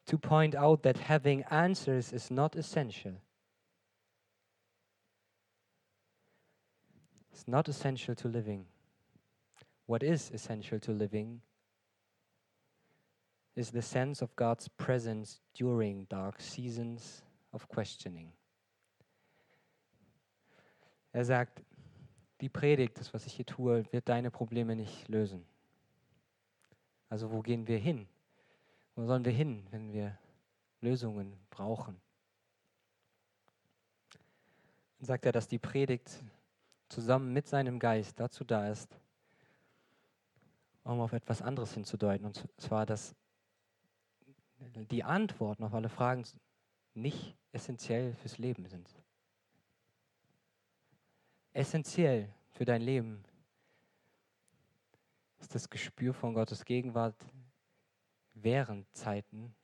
to 0.06 0.16
point 0.16 0.54
out 0.54 0.82
that 0.82 0.98
having 0.98 1.42
answers 1.50 2.12
is 2.12 2.30
not 2.30 2.56
essential. 2.56 3.12
It's 7.32 7.46
not 7.46 7.68
essential 7.68 8.14
to 8.14 8.28
living. 8.28 8.66
What 9.86 10.02
is 10.02 10.30
essential 10.32 10.78
to 10.80 10.92
living 10.92 11.40
is 13.56 13.70
the 13.72 13.82
sense 13.82 14.22
of 14.22 14.36
God's 14.36 14.68
presence 14.68 15.40
during 15.54 16.06
dark 16.08 16.40
seasons 16.40 17.24
of 17.52 17.66
questioning. 17.68 18.32
Er 21.12 21.24
sagt, 21.24 21.62
die 22.42 22.50
Predigt, 22.50 22.98
das, 22.98 23.14
was 23.14 23.26
ich 23.26 23.32
hier 23.32 23.46
tue, 23.46 23.90
wird 23.90 24.08
deine 24.10 24.30
Probleme 24.30 24.76
nicht 24.76 25.08
lösen. 25.08 25.46
Also 27.08 27.32
wo 27.32 27.40
gehen 27.40 27.66
wir 27.66 27.78
hin? 27.78 28.06
Wo 28.94 29.06
sollen 29.06 29.24
wir 29.24 29.32
hin, 29.32 29.66
wenn 29.70 29.92
wir 29.92 30.18
Lösungen 30.82 31.32
brauchen? 31.48 31.98
Dann 34.98 35.06
sagt 35.06 35.24
er, 35.24 35.32
dass 35.32 35.48
die 35.48 35.58
Predigt 35.58 36.22
zusammen 36.90 37.32
mit 37.32 37.46
seinem 37.48 37.78
Geist 37.78 38.20
dazu 38.20 38.44
da 38.44 38.68
ist, 38.68 39.00
um 40.84 41.00
auf 41.00 41.14
etwas 41.14 41.40
anderes 41.40 41.72
hinzudeuten. 41.72 42.26
Und 42.26 42.46
zwar, 42.58 42.84
dass 42.84 43.14
die 44.58 45.04
Antworten 45.04 45.64
auf 45.64 45.74
alle 45.74 45.88
Fragen 45.88 46.24
nicht 46.94 47.36
essentiell 47.52 48.14
fürs 48.14 48.38
Leben 48.38 48.66
sind 48.66 48.90
essentiell 51.56 52.28
für 52.50 52.66
dein 52.66 52.82
Leben 52.82 53.24
ist 55.38 55.54
das 55.54 55.70
Gespür 55.70 56.12
von 56.12 56.34
Gottes 56.34 56.66
Gegenwart 56.66 57.16
während 58.34 58.86
Zeiten 58.94 59.54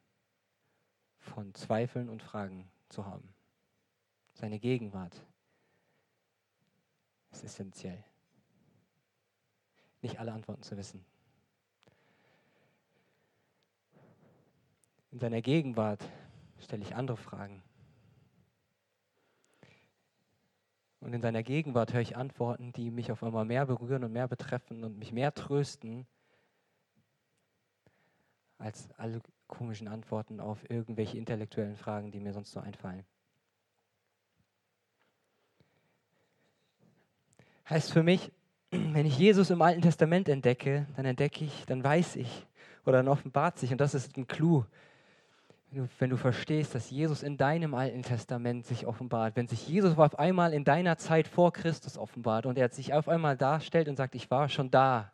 von 1.18 1.54
Zweifeln 1.54 2.08
und 2.08 2.22
Fragen 2.22 2.70
zu 2.88 3.04
haben. 3.04 3.34
Seine 4.32 4.58
Gegenwart 4.58 5.22
ist 7.30 7.44
essentiell. 7.44 8.02
Nicht 10.00 10.18
alle 10.18 10.32
Antworten 10.32 10.62
zu 10.62 10.76
wissen. 10.78 11.04
In 15.12 15.18
seiner 15.18 15.42
Gegenwart 15.42 16.02
stelle 16.58 16.82
ich 16.82 16.94
andere 16.94 17.18
Fragen. 17.18 17.62
Und 21.00 21.12
in 21.12 21.20
seiner 21.20 21.42
Gegenwart 21.42 21.92
höre 21.92 22.00
ich 22.00 22.16
Antworten, 22.16 22.72
die 22.72 22.90
mich 22.90 23.12
auf 23.12 23.22
einmal 23.22 23.44
mehr 23.44 23.66
berühren 23.66 24.04
und 24.04 24.12
mehr 24.12 24.26
betreffen 24.26 24.84
und 24.84 24.98
mich 24.98 25.12
mehr 25.12 25.34
trösten, 25.34 26.06
als 28.56 28.88
alle 28.96 29.20
komischen 29.48 29.86
Antworten 29.86 30.40
auf 30.40 30.70
irgendwelche 30.70 31.18
intellektuellen 31.18 31.76
Fragen, 31.76 32.10
die 32.10 32.20
mir 32.20 32.32
sonst 32.32 32.52
so 32.52 32.60
einfallen. 32.60 33.04
Heißt 37.68 37.92
für 37.92 38.02
mich, 38.02 38.32
wenn 38.70 39.04
ich 39.04 39.18
Jesus 39.18 39.50
im 39.50 39.60
Alten 39.60 39.82
Testament 39.82 40.28
entdecke, 40.28 40.86
dann 40.96 41.04
entdecke 41.04 41.44
ich, 41.44 41.66
dann 41.66 41.84
weiß 41.84 42.16
ich 42.16 42.46
oder 42.86 42.98
dann 42.98 43.08
offenbart 43.08 43.58
sich, 43.58 43.72
und 43.72 43.78
das 43.78 43.94
ist 43.94 44.16
ein 44.16 44.26
Clou, 44.26 44.64
wenn 45.72 45.84
du, 45.84 45.88
wenn 45.98 46.10
du 46.10 46.16
verstehst, 46.18 46.74
dass 46.74 46.90
Jesus 46.90 47.22
in 47.22 47.38
deinem 47.38 47.72
Alten 47.72 48.02
Testament 48.02 48.66
sich 48.66 48.86
offenbart, 48.86 49.36
wenn 49.36 49.48
sich 49.48 49.66
Jesus 49.66 49.96
auf 49.96 50.18
einmal 50.18 50.52
in 50.52 50.64
deiner 50.64 50.98
Zeit 50.98 51.26
vor 51.26 51.52
Christus 51.52 51.96
offenbart 51.96 52.44
und 52.44 52.58
er 52.58 52.68
sich 52.68 52.92
auf 52.92 53.08
einmal 53.08 53.38
darstellt 53.38 53.88
und 53.88 53.96
sagt, 53.96 54.14
ich 54.14 54.30
war 54.30 54.50
schon 54.50 54.70
da 54.70 55.12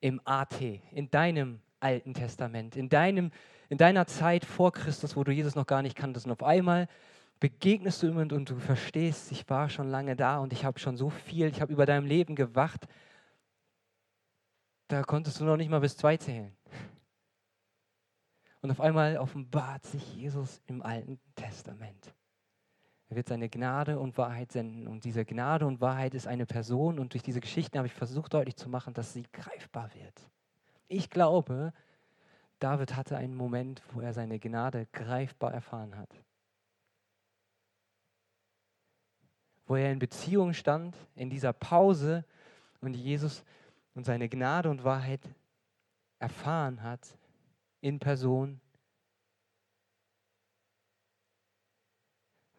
im 0.00 0.22
AT, 0.24 0.58
in 0.92 1.10
deinem 1.10 1.60
Alten 1.80 2.14
Testament, 2.14 2.76
in, 2.76 2.88
deinem, 2.88 3.30
in 3.68 3.76
deiner 3.76 4.06
Zeit 4.06 4.46
vor 4.46 4.72
Christus, 4.72 5.14
wo 5.14 5.22
du 5.22 5.32
Jesus 5.32 5.54
noch 5.54 5.66
gar 5.66 5.82
nicht 5.82 5.96
kanntest. 5.96 6.24
Und 6.24 6.32
auf 6.32 6.42
einmal 6.42 6.88
begegnest 7.40 8.02
du 8.02 8.06
ihm 8.06 8.16
und, 8.16 8.32
und 8.32 8.48
du 8.48 8.58
verstehst, 8.58 9.30
ich 9.32 9.48
war 9.50 9.68
schon 9.68 9.90
lange 9.90 10.16
da 10.16 10.38
und 10.38 10.54
ich 10.54 10.64
habe 10.64 10.78
schon 10.78 10.96
so 10.96 11.10
viel, 11.10 11.48
ich 11.48 11.60
habe 11.60 11.72
über 11.72 11.84
deinem 11.84 12.06
Leben 12.06 12.36
gewacht. 12.36 12.88
Da 14.86 15.02
konntest 15.02 15.40
du 15.40 15.44
noch 15.44 15.58
nicht 15.58 15.68
mal 15.68 15.80
bis 15.80 15.98
zwei 15.98 16.16
zählen. 16.16 16.57
Und 18.60 18.70
auf 18.70 18.80
einmal 18.80 19.16
offenbart 19.18 19.84
sich 19.86 20.14
Jesus 20.16 20.60
im 20.66 20.82
Alten 20.82 21.20
Testament. 21.36 22.14
Er 23.08 23.16
wird 23.16 23.28
seine 23.28 23.48
Gnade 23.48 23.98
und 23.98 24.18
Wahrheit 24.18 24.52
senden. 24.52 24.88
Und 24.88 25.04
diese 25.04 25.24
Gnade 25.24 25.66
und 25.66 25.80
Wahrheit 25.80 26.14
ist 26.14 26.26
eine 26.26 26.44
Person. 26.44 26.98
Und 26.98 27.14
durch 27.14 27.22
diese 27.22 27.40
Geschichten 27.40 27.78
habe 27.78 27.86
ich 27.86 27.94
versucht 27.94 28.34
deutlich 28.34 28.56
zu 28.56 28.68
machen, 28.68 28.94
dass 28.94 29.12
sie 29.12 29.24
greifbar 29.32 29.90
wird. 29.94 30.28
Ich 30.88 31.08
glaube, 31.08 31.72
David 32.58 32.96
hatte 32.96 33.16
einen 33.16 33.34
Moment, 33.34 33.82
wo 33.92 34.00
er 34.00 34.12
seine 34.12 34.38
Gnade 34.38 34.86
greifbar 34.92 35.54
erfahren 35.54 35.96
hat. 35.96 36.12
Wo 39.66 39.76
er 39.76 39.92
in 39.92 40.00
Beziehung 40.00 40.52
stand, 40.52 40.96
in 41.14 41.30
dieser 41.30 41.52
Pause 41.52 42.24
und 42.80 42.94
Jesus 42.94 43.44
und 43.94 44.04
seine 44.04 44.28
Gnade 44.28 44.68
und 44.68 44.82
Wahrheit 44.82 45.20
erfahren 46.18 46.82
hat 46.82 47.17
in 47.80 47.98
Person. 47.98 48.60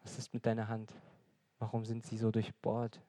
Was 0.02 0.18
ist 0.18 0.32
mit 0.32 0.46
deiner 0.46 0.68
Hand? 0.68 0.92
Warum 1.58 1.84
sind 1.84 2.06
sie 2.06 2.16
so 2.16 2.30
durchbohrt? 2.30 3.00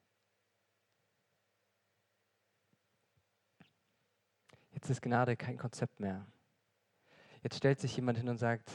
Jetzt 4.72 4.90
ist 4.90 5.02
Gnade 5.02 5.38
kein 5.38 5.58
Konzept 5.58 6.00
mehr. 6.00 6.26
Jetzt 7.44 7.58
stellt 7.58 7.80
sich 7.80 7.96
jemand 7.96 8.18
hin 8.18 8.30
und 8.30 8.38
sagt, 8.38 8.70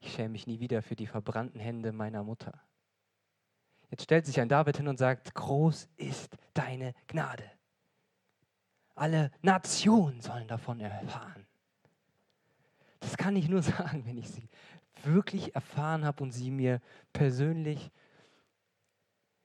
ich 0.00 0.12
schäme 0.12 0.30
mich 0.30 0.46
nie 0.46 0.60
wieder 0.60 0.82
für 0.82 0.96
die 0.96 1.06
verbrannten 1.06 1.60
Hände 1.60 1.92
meiner 1.92 2.22
Mutter. 2.22 2.60
Jetzt 3.90 4.02
stellt 4.02 4.26
sich 4.26 4.40
ein 4.40 4.48
David 4.48 4.76
hin 4.76 4.88
und 4.88 4.98
sagt, 4.98 5.34
groß 5.34 5.88
ist 5.96 6.36
deine 6.54 6.94
Gnade. 7.06 7.50
Alle 8.94 9.30
Nationen 9.42 10.20
sollen 10.20 10.48
davon 10.48 10.80
erfahren. 10.80 11.45
Kann 13.16 13.36
ich 13.36 13.48
nur 13.48 13.62
sagen, 13.62 14.04
wenn 14.06 14.18
ich 14.18 14.28
sie 14.28 14.48
wirklich 15.04 15.54
erfahren 15.54 16.04
habe 16.04 16.22
und 16.22 16.32
sie 16.32 16.50
mir 16.50 16.80
persönlich 17.12 17.90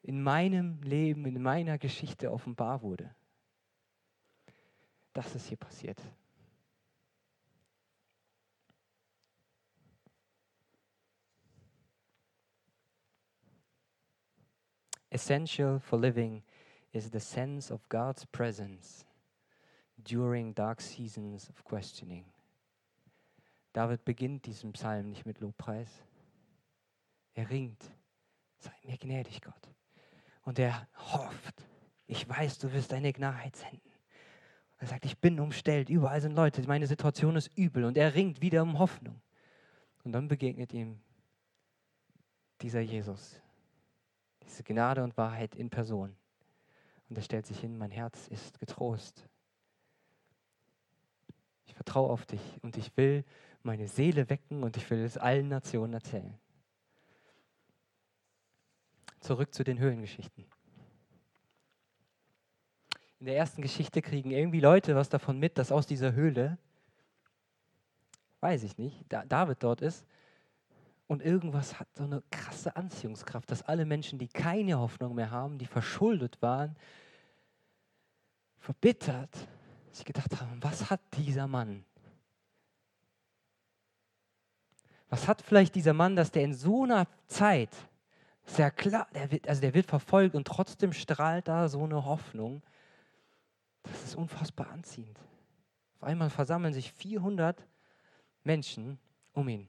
in 0.01 0.21
meinem 0.21 0.81
Leben, 0.81 1.25
in 1.25 1.41
meiner 1.41 1.77
Geschichte 1.77 2.31
offenbar 2.31 2.81
wurde. 2.81 3.13
Das 5.13 5.35
ist 5.35 5.47
hier 5.47 5.57
passiert. 5.57 6.01
Essential 15.09 15.79
for 15.79 15.99
living 15.99 16.41
is 16.93 17.09
the 17.11 17.19
sense 17.19 17.71
of 17.71 17.87
God's 17.89 18.25
presence 18.25 19.05
during 19.97 20.53
dark 20.53 20.79
seasons 20.79 21.49
of 21.49 21.63
questioning. 21.65 22.25
David 23.73 24.03
beginnt 24.03 24.45
diesen 24.45 24.73
Psalm 24.73 25.10
nicht 25.10 25.25
mit 25.25 25.39
Lobpreis. 25.39 25.89
Er 27.34 27.49
ringt, 27.49 27.84
sei 28.57 28.71
mir 28.84 28.97
gnädig, 28.97 29.41
Gott. 29.41 29.69
Und 30.43 30.60
er 30.60 30.88
hofft, 30.97 31.65
ich 32.07 32.27
weiß, 32.27 32.60
du 32.60 32.73
wirst 32.73 32.91
deine 32.91 33.13
Gnade 33.13 33.55
senden. 33.55 33.91
Er 34.79 34.88
sagt, 34.88 35.05
ich 35.05 35.17
bin 35.19 35.39
umstellt, 35.39 35.89
überall 35.89 36.19
sind 36.19 36.34
Leute, 36.34 36.62
meine 36.67 36.88
Situation 36.88 37.36
ist 37.36 37.55
übel. 37.55 37.86
Und 37.86 37.97
er 37.97 38.15
ringt 38.15 38.41
wieder 38.41 38.63
um 38.63 38.79
Hoffnung. 38.79 39.21
Und 40.03 40.12
dann 40.12 40.27
begegnet 40.27 40.73
ihm 40.73 40.99
dieser 42.62 42.81
Jesus, 42.81 43.39
diese 44.43 44.63
Gnade 44.63 45.03
und 45.03 45.15
Wahrheit 45.17 45.55
in 45.55 45.69
Person. 45.69 46.15
Und 47.10 47.17
er 47.17 47.21
stellt 47.21 47.45
sich 47.45 47.60
hin, 47.60 47.77
mein 47.77 47.91
Herz 47.91 48.27
ist 48.27 48.60
getrost. 48.60 49.27
Ich 51.65 51.75
vertraue 51.75 52.10
auf 52.10 52.25
dich 52.25 52.41
und 52.62 52.77
ich 52.77 52.95
will 52.97 53.23
meine 53.63 53.88
Seele 53.88 54.30
wecken 54.30 54.63
und 54.63 54.78
ich 54.78 54.89
will 54.89 55.04
es 55.04 55.17
allen 55.17 55.47
Nationen 55.47 55.93
erzählen. 55.93 56.38
Zurück 59.19 59.54
zu 59.54 59.63
den 59.63 59.80
Höhlengeschichten. 59.80 60.45
In 63.19 63.28
der 63.28 63.38
ersten 63.38 63.62
Geschichte 63.62 64.02
kriegen 64.02 64.32
irgendwie 64.32 64.60
Leute 64.60 64.95
was 64.95 65.10
davon 65.10 65.38
mit, 65.38 65.60
dass 65.60 65.71
aus 65.71 65.86
dieser 65.86 66.13
Höhle, 66.13 66.58
weiß 68.39 68.63
ich 68.63 68.80
nicht, 68.80 69.06
David 69.08 69.62
dort 69.62 69.82
ist 69.82 70.08
und 71.06 71.21
irgendwas 71.21 71.80
hat 71.80 71.88
so 71.93 72.04
eine 72.04 72.24
krasse 72.32 72.76
Anziehungskraft, 72.76 73.52
dass 73.52 73.62
alle 73.62 73.86
Menschen, 73.86 74.17
die 74.17 74.28
keine 74.28 74.80
Hoffnung 74.80 75.13
mehr 75.13 75.30
haben, 75.30 75.60
die 75.60 75.67
verschuldet 75.67 76.41
waren, 76.41 76.76
verbittert, 78.58 79.36
sich 79.91 80.06
gedacht 80.06 80.39
haben, 80.39 80.63
was 80.63 80.89
hat 80.89 81.02
dieser 81.17 81.47
Mann? 81.47 81.86
Was 85.12 85.28
hat 85.28 85.41
vielleicht 85.41 85.76
dieser 85.76 85.91
Mann, 85.91 86.15
dass 86.15 86.32
der 86.32 86.43
in 86.43 86.54
so 86.54 86.84
einer 86.84 87.06
Zeit, 87.28 87.76
sehr 88.45 88.71
klar, 88.71 89.08
der 89.13 89.30
wird, 89.30 89.45
also 89.45 89.60
der 89.60 89.74
wird 89.74 89.86
verfolgt 89.86 90.36
und 90.36 90.47
trotzdem 90.47 90.93
strahlt 90.93 91.50
da 91.50 91.67
so 91.67 91.84
eine 91.84 92.06
Hoffnung. 92.06 92.63
Das 93.84 94.06
ist 94.06 94.15
unfassbar 94.15 94.69
anziehend. 94.69 95.19
Auf 95.97 96.04
einmal 96.04 96.30
versammeln 96.30 96.74
sich 96.74 96.93
400 96.93 97.67
Menschen 98.45 99.00
um 99.34 99.50
ihn. 99.50 99.67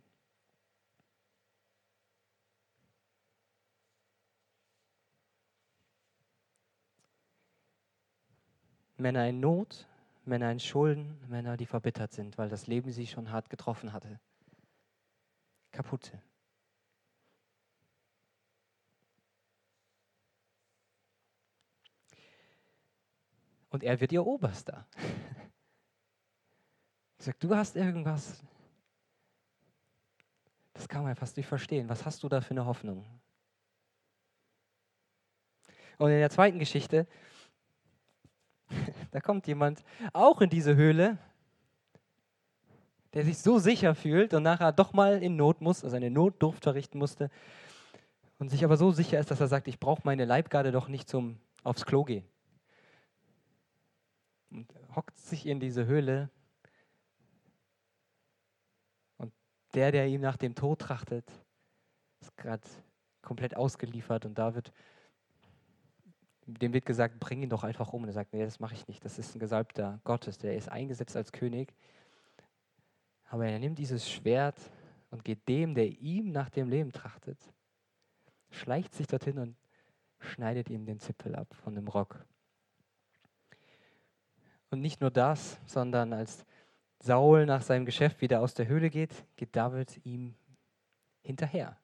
Männer 8.97 9.27
in 9.27 9.41
Not, 9.41 9.89
Männer 10.25 10.53
in 10.53 10.61
Schulden, 10.61 11.19
Männer, 11.29 11.57
die 11.57 11.67
verbittert 11.67 12.13
sind, 12.13 12.39
weil 12.39 12.49
das 12.49 12.69
Leben 12.69 12.93
sie 12.93 13.09
schon 13.09 13.33
hart 13.33 13.51
getroffen 13.51 13.93
hatte. 13.93 14.21
Kaputte. 15.73 16.23
Und 23.71 23.83
er 23.83 24.01
wird 24.01 24.13
ihr 24.13 24.25
Oberster. 24.25 24.87
Ich 27.19 27.27
sage, 27.27 27.39
du 27.39 27.55
hast 27.55 27.77
irgendwas. 27.77 28.43
Das 30.73 30.89
kann 30.89 31.05
man 31.05 31.15
fast 31.15 31.37
nicht 31.37 31.47
verstehen. 31.47 31.89
Was 31.89 32.05
hast 32.05 32.25
du 32.25 32.29
da 32.29 32.41
für 32.41 32.51
eine 32.51 32.67
Hoffnung? 32.67 33.07
Und 35.99 36.11
in 36.11 36.19
der 36.19 36.31
zweiten 36.31 36.59
Geschichte 36.59 37.07
da 39.11 39.21
kommt 39.21 39.47
jemand 39.47 39.85
auch 40.13 40.41
in 40.41 40.51
diese 40.51 40.77
Höhle, 40.77 41.19
der 43.15 43.25
sich 43.25 43.39
so 43.39 43.59
sicher 43.59 43.95
fühlt 43.95 44.35
und 44.35 44.43
nachher 44.43 44.73
doch 44.73 44.93
mal 44.93 45.23
in 45.23 45.37
Not 45.37 45.61
muss, 45.61 45.85
also 45.85 45.97
eine 45.97 46.11
Notdurft 46.11 46.65
verrichten 46.65 46.99
musste 46.99 47.31
und 48.39 48.49
sich 48.49 48.65
aber 48.65 48.77
so 48.77 48.91
sicher 48.91 49.19
ist, 49.19 49.31
dass 49.31 49.41
er 49.41 49.49
sagt, 49.49 49.69
ich 49.69 49.79
brauche 49.79 50.03
meine 50.05 50.25
Leibgarde 50.25 50.73
doch 50.73 50.89
nicht 50.89 51.09
zum 51.09 51.39
aufs 51.63 51.85
Klo 51.85 52.05
gehen. 52.05 52.25
Und 54.51 54.67
hockt 54.95 55.19
sich 55.19 55.47
in 55.47 55.61
diese 55.61 55.87
Höhle 55.87 56.31
und 59.19 59.33
der, 59.75 59.93
der 59.93 60.07
ihm 60.09 60.21
nach 60.21 60.37
dem 60.37 60.55
Tod 60.55 60.81
trachtet, 60.81 61.31
ist 62.21 62.37
gerade 62.37 62.63
komplett 63.23 63.57
ausgeliefert 63.57 64.27
und 64.27 64.39
David 64.39 64.73
dem 66.47 66.73
wird 66.73 66.87
gesagt, 66.87 67.21
bring 67.21 67.43
ihn 67.43 67.49
doch 67.49 67.65
einfach 67.65 67.93
um. 67.93 68.03
Und 68.03 68.09
er 68.09 68.15
sagt, 68.15 68.33
nee, 68.33 68.45
das 68.45 68.61
mache 68.61 68.75
ich 68.75 68.87
nicht. 68.89 69.05
Das 69.05 69.19
ist 69.19 69.35
ein 69.35 69.39
Gesalbter 69.39 70.01
Gottes, 70.05 70.39
der 70.39 70.57
ist 70.57 70.69
eingesetzt 70.69 71.17
als 71.17 71.33
König. 71.33 71.73
Aber 73.33 73.47
er 73.47 73.59
nimmt 73.59 73.79
dieses 73.79 74.11
Schwert 74.11 74.59
und 75.11 75.25
geht 75.25 75.49
dem, 75.49 75.75
der 75.75 75.87
ihm 75.87 76.33
nach 76.33 76.51
dem 76.51 76.69
Leben 76.69 76.93
trachtet, 76.93 77.39
schleicht 78.51 78.95
sich 78.95 79.07
dorthin 79.07 79.39
und 79.39 79.57
schneidet 80.19 80.69
ihm 80.69 80.85
den 80.85 81.01
Zippel 81.01 81.35
ab 81.35 81.53
von 81.55 81.75
dem 81.75 81.89
Rock. 81.89 82.25
Und 84.71 84.81
nicht 84.81 85.01
nur 85.01 85.11
das, 85.11 85.59
sondern 85.65 86.13
als 86.13 86.45
Saul 86.99 87.47
nach 87.47 87.63
seinem 87.63 87.87
Geschäft 87.87 88.21
wieder 88.21 88.41
aus 88.41 88.55
der 88.55 88.69
Höhle 88.69 88.91
geht, 88.91 89.25
geht 89.37 89.57
David 89.57 90.05
ihm 90.05 90.35
hinterher. 91.23 91.77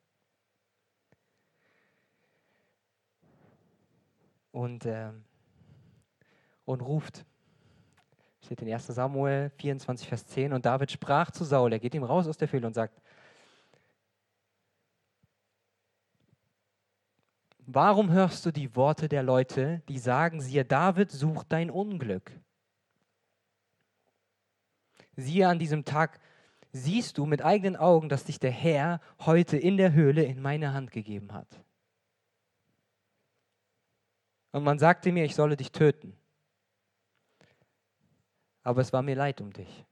und, 4.58 4.86
äh, 4.86 5.12
und 6.64 6.80
ruft. 6.80 7.24
Steht 8.48 8.62
in 8.62 8.72
1 8.72 8.86
Samuel 8.86 9.50
24, 9.58 10.08
Vers 10.08 10.26
10. 10.28 10.54
Und 10.54 10.64
David 10.64 10.90
sprach 10.90 11.30
zu 11.30 11.44
Saul, 11.44 11.70
er 11.70 11.78
geht 11.78 11.94
ihm 11.94 12.02
raus 12.02 12.26
aus 12.26 12.38
der 12.38 12.50
Höhle 12.50 12.66
und 12.66 12.72
sagt, 12.72 12.98
Warum 17.66 18.10
hörst 18.10 18.46
du 18.46 18.50
die 18.50 18.74
Worte 18.74 19.10
der 19.10 19.22
Leute, 19.22 19.82
die 19.90 19.98
sagen, 19.98 20.40
siehe, 20.40 20.64
David 20.64 21.10
sucht 21.10 21.52
dein 21.52 21.68
Unglück? 21.70 22.32
Siehe, 25.14 25.46
an 25.46 25.58
diesem 25.58 25.84
Tag 25.84 26.18
siehst 26.72 27.18
du 27.18 27.26
mit 27.26 27.44
eigenen 27.44 27.76
Augen, 27.76 28.08
dass 28.08 28.24
dich 28.24 28.38
der 28.38 28.50
Herr 28.50 29.02
heute 29.26 29.58
in 29.58 29.76
der 29.76 29.92
Höhle 29.92 30.22
in 30.22 30.40
meine 30.40 30.72
Hand 30.72 30.90
gegeben 30.90 31.34
hat. 31.34 31.62
Und 34.52 34.64
man 34.64 34.78
sagte 34.78 35.12
mir, 35.12 35.26
ich 35.26 35.34
solle 35.34 35.58
dich 35.58 35.70
töten. 35.70 36.16
Aber 38.68 38.82
es 38.82 38.92
war 38.92 39.00
mir 39.00 39.14
leid 39.14 39.40
um 39.40 39.50
dich. 39.50 39.86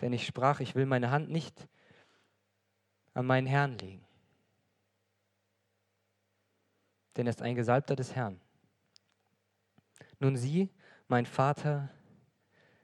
Denn 0.00 0.12
ich 0.12 0.24
sprach, 0.24 0.60
ich 0.60 0.76
will 0.76 0.86
meine 0.86 1.10
Hand 1.10 1.28
nicht 1.28 1.68
an 3.14 3.26
meinen 3.26 3.48
Herrn 3.48 3.76
legen. 3.78 4.06
Denn 7.16 7.26
er 7.26 7.30
ist 7.30 7.42
ein 7.42 7.56
Gesalbter 7.56 7.96
des 7.96 8.14
Herrn. 8.14 8.40
Nun 10.20 10.36
sieh, 10.36 10.70
mein 11.08 11.26
Vater, 11.26 11.90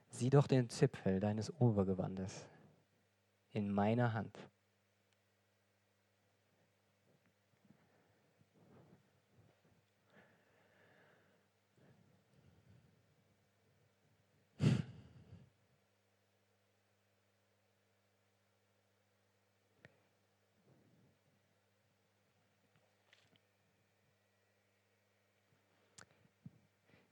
sieh 0.09 0.29
doch 0.29 0.45
den 0.45 0.69
Zipfel 0.69 1.21
deines 1.21 1.57
Obergewandes 1.57 2.49
in 3.51 3.71
meiner 3.71 4.11
Hand. 4.11 4.37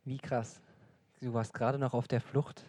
Wie 0.08 0.20
krass. 0.20 0.62
Du 1.20 1.34
warst 1.34 1.54
gerade 1.54 1.78
noch 1.78 1.94
auf 1.94 2.08
der 2.08 2.22
Flucht 2.22 2.64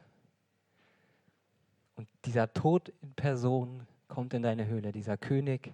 und 1.95 2.09
dieser 2.25 2.53
Tod 2.53 2.93
in 3.01 3.15
Person 3.15 3.87
kommt 4.09 4.35
in 4.35 4.43
deine 4.43 4.67
Höhle. 4.67 4.91
Dieser 4.91 5.17
König, 5.17 5.73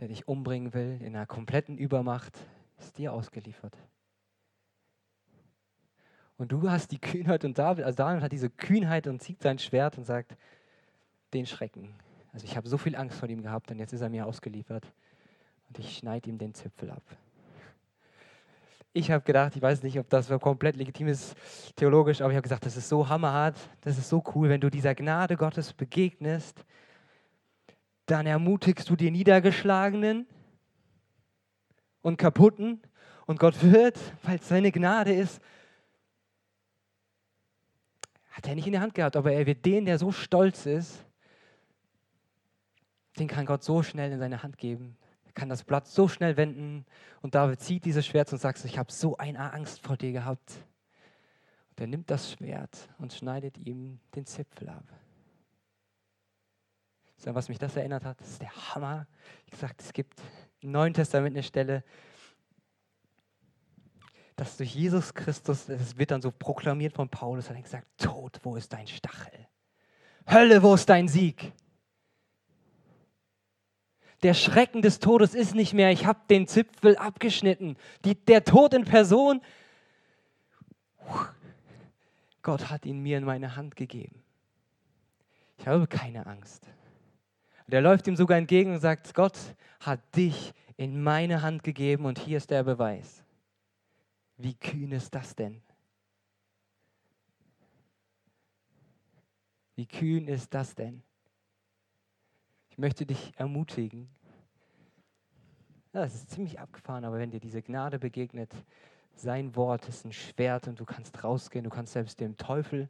der 0.00 0.08
dich 0.08 0.26
umbringen 0.26 0.74
will, 0.74 0.98
in 1.00 1.14
einer 1.14 1.24
kompletten 1.24 1.78
Übermacht, 1.78 2.36
ist 2.80 2.98
dir 2.98 3.12
ausgeliefert. 3.12 3.76
Und 6.36 6.50
du 6.50 6.68
hast 6.68 6.90
die 6.90 7.00
Kühnheit 7.00 7.44
und 7.44 7.56
David, 7.56 7.84
also 7.84 7.94
David 7.94 8.24
hat 8.24 8.32
diese 8.32 8.50
Kühnheit 8.50 9.06
und 9.06 9.22
zieht 9.22 9.40
sein 9.40 9.60
Schwert 9.60 9.98
und 9.98 10.04
sagt, 10.04 10.36
den 11.32 11.46
Schrecken. 11.46 11.94
Also 12.32 12.44
ich 12.44 12.56
habe 12.56 12.68
so 12.68 12.76
viel 12.76 12.96
Angst 12.96 13.20
vor 13.20 13.28
ihm 13.28 13.42
gehabt 13.42 13.70
und 13.70 13.78
jetzt 13.78 13.92
ist 13.92 14.00
er 14.00 14.08
mir 14.08 14.26
ausgeliefert 14.26 14.92
und 15.68 15.78
ich 15.78 15.96
schneide 15.96 16.28
ihm 16.28 16.38
den 16.38 16.54
Zipfel 16.54 16.90
ab. 16.90 17.04
Ich 18.92 19.10
habe 19.10 19.22
gedacht, 19.22 19.54
ich 19.54 19.62
weiß 19.62 19.82
nicht, 19.82 19.98
ob 19.98 20.08
das 20.08 20.28
komplett 20.40 20.76
legitim 20.76 21.08
ist 21.08 21.36
theologisch, 21.76 22.20
aber 22.20 22.30
ich 22.30 22.36
habe 22.36 22.42
gesagt, 22.42 22.64
das 22.66 22.76
ist 22.76 22.88
so 22.88 23.08
hammerhart, 23.08 23.56
das 23.82 23.98
ist 23.98 24.08
so 24.08 24.22
cool, 24.34 24.48
wenn 24.48 24.60
du 24.60 24.70
dieser 24.70 24.94
Gnade 24.94 25.36
Gottes 25.36 25.72
begegnest, 25.72 26.64
dann 28.06 28.26
ermutigst 28.26 28.88
du 28.88 28.96
die 28.96 29.10
Niedergeschlagenen 29.10 30.26
und 32.00 32.16
Kaputten 32.16 32.80
und 33.26 33.38
Gott 33.38 33.62
wird, 33.62 33.98
weil 34.22 34.38
es 34.38 34.48
seine 34.48 34.72
Gnade 34.72 35.12
ist, 35.12 35.40
hat 38.30 38.48
er 38.48 38.54
nicht 38.54 38.66
in 38.66 38.72
der 38.72 38.80
Hand 38.80 38.94
gehabt, 38.94 39.16
aber 39.16 39.32
er 39.32 39.46
wird 39.46 39.66
den, 39.66 39.84
der 39.84 39.98
so 39.98 40.12
stolz 40.12 40.64
ist, 40.64 41.04
den 43.18 43.28
kann 43.28 43.46
Gott 43.46 43.62
so 43.62 43.82
schnell 43.82 44.12
in 44.12 44.18
seine 44.18 44.42
Hand 44.42 44.56
geben. 44.56 44.96
Kann 45.38 45.48
das 45.48 45.62
Blatt 45.62 45.86
so 45.86 46.08
schnell 46.08 46.36
wenden 46.36 46.84
und 47.22 47.36
David 47.36 47.60
zieht 47.60 47.84
dieses 47.84 48.04
Schwert 48.04 48.32
und 48.32 48.40
sagt, 48.40 48.64
ich 48.64 48.76
habe 48.76 48.90
so 48.90 49.16
eine 49.18 49.52
Angst 49.52 49.80
vor 49.80 49.96
dir 49.96 50.10
gehabt. 50.10 50.50
Und 51.70 51.80
er 51.80 51.86
nimmt 51.86 52.10
das 52.10 52.32
Schwert 52.32 52.88
und 52.98 53.12
schneidet 53.12 53.56
ihm 53.56 54.00
den 54.16 54.26
Zipfel 54.26 54.68
ab. 54.68 54.82
So, 57.18 57.32
was 57.36 57.48
mich 57.48 57.58
das 57.58 57.76
erinnert 57.76 58.04
hat, 58.04 58.20
das 58.20 58.30
ist 58.30 58.42
der 58.42 58.50
Hammer. 58.50 59.06
Wie 59.44 59.52
gesagt, 59.52 59.80
es 59.80 59.92
gibt 59.92 60.20
im 60.58 60.72
Neuen 60.72 60.92
Testament 60.92 61.36
eine 61.36 61.44
Stelle, 61.44 61.84
dass 64.34 64.56
durch 64.56 64.74
Jesus 64.74 65.14
Christus, 65.14 65.66
das 65.66 65.96
wird 65.96 66.10
dann 66.10 66.20
so 66.20 66.32
proklamiert 66.32 66.94
von 66.94 67.08
Paulus, 67.08 67.48
hat 67.48 67.54
er 67.54 67.62
gesagt, 67.62 67.86
Tod, 67.96 68.40
wo 68.42 68.56
ist 68.56 68.72
dein 68.72 68.88
Stachel? 68.88 69.46
Hölle, 70.28 70.64
wo 70.64 70.74
ist 70.74 70.88
dein 70.88 71.06
Sieg? 71.06 71.52
Der 74.22 74.34
Schrecken 74.34 74.82
des 74.82 74.98
Todes 74.98 75.34
ist 75.34 75.54
nicht 75.54 75.74
mehr, 75.74 75.92
ich 75.92 76.06
habe 76.06 76.20
den 76.28 76.48
Zipfel 76.48 76.96
abgeschnitten. 76.96 77.76
Die, 78.04 78.14
der 78.14 78.44
Tod 78.44 78.74
in 78.74 78.84
Person, 78.84 79.40
Gott 82.42 82.70
hat 82.70 82.84
ihn 82.84 83.00
mir 83.00 83.18
in 83.18 83.24
meine 83.24 83.56
Hand 83.56 83.76
gegeben. 83.76 84.22
Ich 85.58 85.66
habe 85.66 85.86
keine 85.86 86.26
Angst. 86.26 86.66
Der 87.66 87.80
läuft 87.80 88.06
ihm 88.06 88.16
sogar 88.16 88.38
entgegen 88.38 88.72
und 88.72 88.80
sagt, 88.80 89.14
Gott 89.14 89.36
hat 89.80 90.00
dich 90.16 90.52
in 90.76 91.02
meine 91.02 91.42
Hand 91.42 91.62
gegeben 91.62 92.06
und 92.06 92.18
hier 92.18 92.38
ist 92.38 92.50
der 92.50 92.62
Beweis. 92.62 93.22
Wie 94.36 94.54
kühn 94.54 94.92
ist 94.92 95.14
das 95.14 95.34
denn? 95.34 95.60
Wie 99.76 99.86
kühn 99.86 100.26
ist 100.26 100.54
das 100.54 100.74
denn? 100.74 101.02
Möchte 102.78 103.04
dich 103.04 103.32
ermutigen. 103.36 104.08
Ja, 105.92 106.02
das 106.02 106.14
ist 106.14 106.30
ziemlich 106.30 106.60
abgefahren, 106.60 107.04
aber 107.04 107.18
wenn 107.18 107.32
dir 107.32 107.40
diese 107.40 107.60
Gnade 107.60 107.98
begegnet, 107.98 108.54
sein 109.14 109.56
Wort 109.56 109.88
ist 109.88 110.04
ein 110.04 110.12
Schwert 110.12 110.68
und 110.68 110.78
du 110.78 110.84
kannst 110.84 111.24
rausgehen, 111.24 111.64
du 111.64 111.70
kannst 111.70 111.94
selbst 111.94 112.20
dem 112.20 112.36
Teufel 112.36 112.88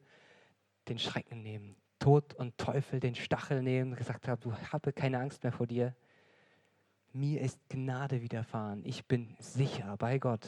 den 0.91 0.99
Schrecken 0.99 1.43
nehmen, 1.43 1.75
Tod 2.01 2.35
und 2.35 2.59
Teufel 2.59 3.01
den 3.01 3.15
Stachel 3.15 3.63
nehmen, 3.63 3.95
gesagt 3.95 4.29
habe, 4.29 4.43
du 4.43 4.53
habe 4.53 4.93
keine 4.93 5.21
Angst 5.21 5.43
mehr 5.43 5.53
vor 5.53 5.67
dir. 5.67 5.97
Mir 7.15 7.41
ist 7.41 7.59
Gnade 7.71 8.21
widerfahren. 8.21 8.85
Ich 8.85 9.07
bin 9.07 9.35
sicher 9.39 9.97
bei 9.97 10.19
Gott. 10.19 10.47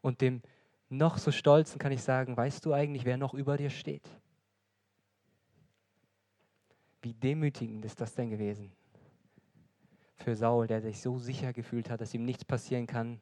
Und 0.00 0.22
dem 0.22 0.42
noch 0.88 1.18
so 1.18 1.30
Stolzen 1.30 1.78
kann 1.78 1.92
ich 1.92 2.02
sagen, 2.02 2.36
weißt 2.36 2.66
du 2.66 2.72
eigentlich, 2.72 3.04
wer 3.04 3.16
noch 3.16 3.32
über 3.32 3.56
dir 3.56 3.70
steht? 3.70 4.10
Wie 7.04 7.12
demütigend 7.12 7.84
ist 7.84 8.00
das 8.00 8.14
denn 8.14 8.30
gewesen 8.30 8.72
für 10.16 10.34
Saul, 10.34 10.66
der 10.66 10.80
sich 10.80 11.02
so 11.02 11.18
sicher 11.18 11.52
gefühlt 11.52 11.90
hat, 11.90 12.00
dass 12.00 12.14
ihm 12.14 12.24
nichts 12.24 12.46
passieren 12.46 12.86
kann. 12.86 13.20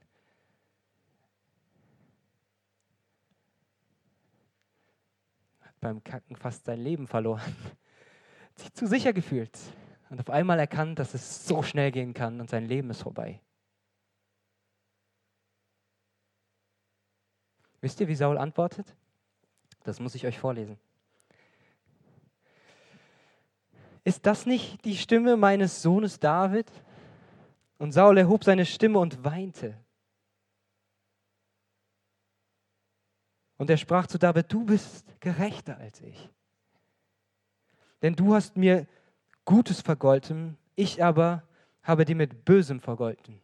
Hat 5.61 5.81
beim 5.81 6.05
Kacken 6.05 6.37
fast 6.37 6.64
sein 6.64 6.79
Leben 6.79 7.09
verloren. 7.09 7.40
Hat 7.40 8.55
sich 8.59 8.73
zu 8.73 8.87
sicher 8.87 9.12
gefühlt 9.12 9.59
und 10.11 10.21
auf 10.21 10.31
einmal 10.31 10.61
erkannt, 10.61 11.01
dass 11.01 11.12
es 11.12 11.45
so 11.45 11.64
schnell 11.64 11.90
gehen 11.90 12.14
kann 12.14 12.40
und 12.40 12.49
sein 12.49 12.66
Leben 12.66 12.88
ist 12.90 13.03
vorbei. 13.03 13.40
Wisst 17.81 17.99
ihr, 17.99 18.07
wie 18.07 18.14
Saul 18.14 18.38
antwortet? 18.38 18.95
Das 19.83 19.99
muss 19.99 20.14
ich 20.14 20.25
euch 20.25 20.38
vorlesen. 20.38 20.79
Ist 24.04 24.26
das 24.26 24.46
nicht 24.46 24.84
die 24.84 24.96
Stimme 24.96 25.36
meines 25.36 25.82
Sohnes 25.82 26.18
David? 26.18 26.70
Und 27.78 27.92
Saul 27.92 28.18
erhob 28.18 28.44
seine 28.44 28.66
Stimme 28.66 28.98
und 28.98 29.24
weinte. 29.24 29.76
Und 33.58 33.70
er 33.70 33.76
sprach 33.76 34.08
zu 34.08 34.18
David, 34.18 34.52
du 34.52 34.64
bist 34.64 35.04
gerechter 35.20 35.78
als 35.78 36.00
ich. 36.00 36.30
Denn 38.02 38.16
du 38.16 38.34
hast 38.34 38.56
mir 38.56 38.86
Gutes 39.44 39.80
vergolten, 39.80 40.56
ich 40.74 41.02
aber 41.02 41.44
habe 41.82 42.04
dir 42.04 42.16
mit 42.16 42.44
Bösem 42.44 42.80
vergolten. 42.80 43.40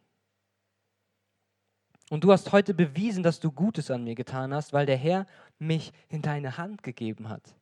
Und 2.09 2.23
du 2.23 2.31
hast 2.31 2.51
heute 2.51 2.73
bewiesen, 2.73 3.23
dass 3.23 3.39
du 3.39 3.51
Gutes 3.51 3.91
an 3.91 4.03
mir 4.03 4.15
getan 4.15 4.53
hast, 4.53 4.73
weil 4.73 4.85
der 4.85 4.97
Herr 4.97 5.25
mich 5.57 5.93
in 6.09 6.21
deine 6.21 6.57
Hand 6.57 6.83
gegeben 6.83 7.29
hat 7.29 7.55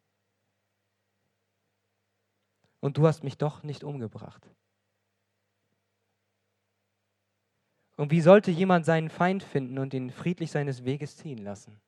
und 2.79 2.97
du 2.97 3.07
hast 3.07 3.23
mich 3.23 3.37
doch 3.37 3.63
nicht 3.63 3.83
umgebracht. 3.83 4.49
Und 7.95 8.11
wie 8.11 8.21
sollte 8.21 8.51
jemand 8.51 8.85
seinen 8.85 9.09
Feind 9.09 9.41
finden 9.41 9.79
und 9.79 9.93
ihn 9.93 10.11
friedlich 10.11 10.51
seines 10.51 10.85
Weges 10.85 11.17
ziehen 11.17 11.39
lassen? 11.39 11.81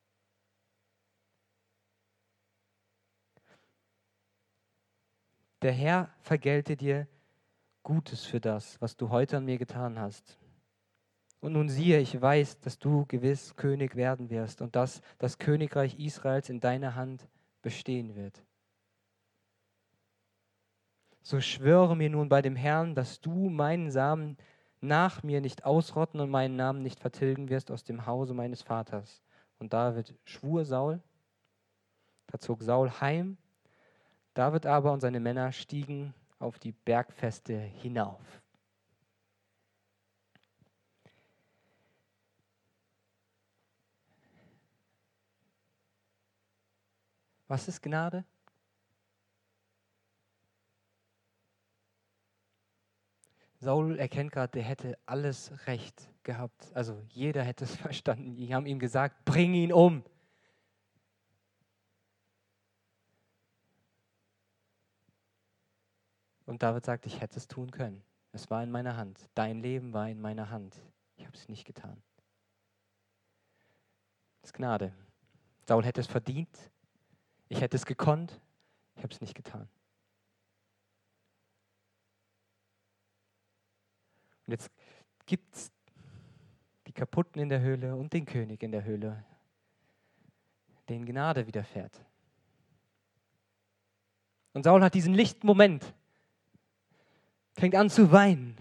Der 5.62 5.72
Herr 5.72 6.12
vergelte 6.22 6.76
dir 6.76 7.06
Gutes 7.82 8.24
für 8.24 8.40
das, 8.40 8.80
was 8.80 8.96
du 8.96 9.10
heute 9.10 9.36
an 9.36 9.44
mir 9.44 9.58
getan 9.58 9.98
hast. 9.98 10.38
Und 11.40 11.52
nun 11.52 11.68
siehe, 11.68 11.98
ich 12.00 12.20
weiß, 12.20 12.60
dass 12.60 12.78
du 12.78 13.06
gewiss 13.06 13.56
König 13.56 13.94
werden 13.94 14.30
wirst 14.30 14.60
und 14.60 14.76
dass 14.76 15.00
das 15.18 15.38
Königreich 15.38 15.98
Israels 15.98 16.50
in 16.50 16.60
deiner 16.60 16.94
Hand 16.94 17.28
bestehen 17.62 18.14
wird. 18.14 18.44
So 21.22 21.40
schwöre 21.40 21.96
mir 21.96 22.10
nun 22.10 22.28
bei 22.28 22.42
dem 22.42 22.56
Herrn, 22.56 22.94
dass 22.94 23.20
du 23.20 23.50
meinen 23.50 23.90
Samen 23.90 24.36
nach 24.80 25.22
mir 25.22 25.40
nicht 25.40 25.64
ausrotten 25.64 26.20
und 26.20 26.30
meinen 26.30 26.56
Namen 26.56 26.82
nicht 26.82 27.00
vertilgen 27.00 27.48
wirst 27.50 27.70
aus 27.70 27.84
dem 27.84 28.06
Hause 28.06 28.34
meines 28.34 28.62
Vaters. 28.62 29.22
Und 29.58 29.72
David 29.72 30.14
schwur 30.24 30.64
Saul, 30.64 31.02
da 32.28 32.38
zog 32.38 32.62
Saul 32.62 32.90
heim, 33.00 33.36
David 34.34 34.64
aber 34.64 34.92
und 34.92 35.00
seine 35.00 35.20
Männer 35.20 35.52
stiegen 35.52 36.14
auf 36.38 36.58
die 36.58 36.72
Bergfeste 36.72 37.58
hinauf. 37.58 38.42
Was 47.48 47.66
ist 47.66 47.82
Gnade? 47.82 48.24
Saul 53.60 53.98
erkennt 53.98 54.32
gerade, 54.32 54.52
der 54.52 54.62
hätte 54.62 54.98
alles 55.04 55.52
recht 55.66 56.08
gehabt. 56.22 56.74
Also 56.74 56.98
jeder 57.10 57.44
hätte 57.44 57.64
es 57.64 57.76
verstanden. 57.76 58.34
Die 58.34 58.54
haben 58.54 58.64
ihm 58.66 58.78
gesagt, 58.78 59.24
bring 59.26 59.52
ihn 59.54 59.72
um. 59.72 60.02
Und 66.46 66.62
David 66.62 66.84
sagt, 66.84 67.06
ich 67.06 67.20
hätte 67.20 67.36
es 67.36 67.46
tun 67.46 67.70
können. 67.70 68.02
Es 68.32 68.50
war 68.50 68.62
in 68.62 68.70
meiner 68.70 68.96
Hand. 68.96 69.28
Dein 69.34 69.60
Leben 69.60 69.92
war 69.92 70.08
in 70.08 70.20
meiner 70.20 70.50
Hand. 70.50 70.80
Ich 71.16 71.26
habe 71.26 71.36
es 71.36 71.48
nicht 71.48 71.66
getan. 71.66 72.02
Das 74.40 74.50
ist 74.50 74.54
Gnade. 74.54 74.92
Saul 75.68 75.84
hätte 75.84 76.00
es 76.00 76.06
verdient. 76.06 76.72
Ich 77.48 77.60
hätte 77.60 77.76
es 77.76 77.84
gekonnt. 77.84 78.40
Ich 78.96 79.02
habe 79.02 79.12
es 79.12 79.20
nicht 79.20 79.34
getan. 79.34 79.68
Und 84.50 84.54
jetzt 84.54 84.72
gibt 85.26 85.54
es 85.54 85.70
die 86.88 86.92
Kaputten 86.92 87.40
in 87.40 87.48
der 87.48 87.60
Höhle 87.60 87.94
und 87.94 88.12
den 88.12 88.24
König 88.26 88.64
in 88.64 88.72
der 88.72 88.82
Höhle, 88.82 89.24
den 90.88 91.06
Gnade 91.06 91.46
widerfährt. 91.46 92.04
Und 94.52 94.64
Saul 94.64 94.82
hat 94.82 94.94
diesen 94.94 95.14
lichten 95.14 95.46
Moment, 95.46 95.94
fängt 97.52 97.76
an 97.76 97.90
zu 97.90 98.10
weinen. 98.10 98.56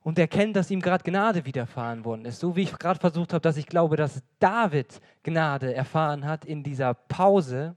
und 0.00 0.18
erkennt, 0.18 0.54
dass 0.54 0.70
ihm 0.70 0.80
gerade 0.80 1.02
Gnade 1.02 1.46
widerfahren 1.46 2.04
worden 2.04 2.26
ist. 2.26 2.40
So 2.40 2.56
wie 2.56 2.64
ich 2.64 2.78
gerade 2.78 3.00
versucht 3.00 3.32
habe, 3.32 3.40
dass 3.40 3.56
ich 3.56 3.64
glaube, 3.64 3.96
dass 3.96 4.22
David 4.38 5.00
Gnade 5.22 5.74
erfahren 5.74 6.26
hat 6.26 6.44
in 6.44 6.62
dieser 6.62 6.92
Pause, 6.92 7.74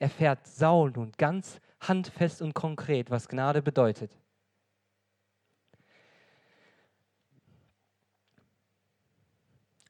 erfährt 0.00 0.44
Saul 0.44 0.90
nun 0.90 1.12
ganz 1.16 1.60
handfest 1.80 2.42
und 2.42 2.54
konkret, 2.54 3.10
was 3.10 3.28
Gnade 3.28 3.62
bedeutet. 3.62 4.16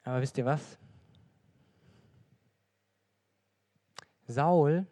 Aber 0.04 0.22
wisst 0.22 0.38
ihr 0.38 0.46
was? 0.46 0.78
Saul 4.26 4.86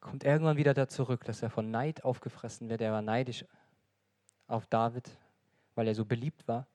kommt 0.00 0.24
irgendwann 0.24 0.56
wieder 0.56 0.74
da 0.74 0.88
zurück, 0.88 1.24
dass 1.24 1.42
er 1.42 1.50
von 1.50 1.70
Neid 1.70 2.04
aufgefressen 2.04 2.68
wird. 2.68 2.80
Er 2.80 2.92
war 2.92 3.02
neidisch 3.02 3.44
auf 4.46 4.66
David, 4.66 5.10
weil 5.74 5.86
er 5.86 5.94
so 5.94 6.04
beliebt 6.04 6.46
war. 6.48 6.66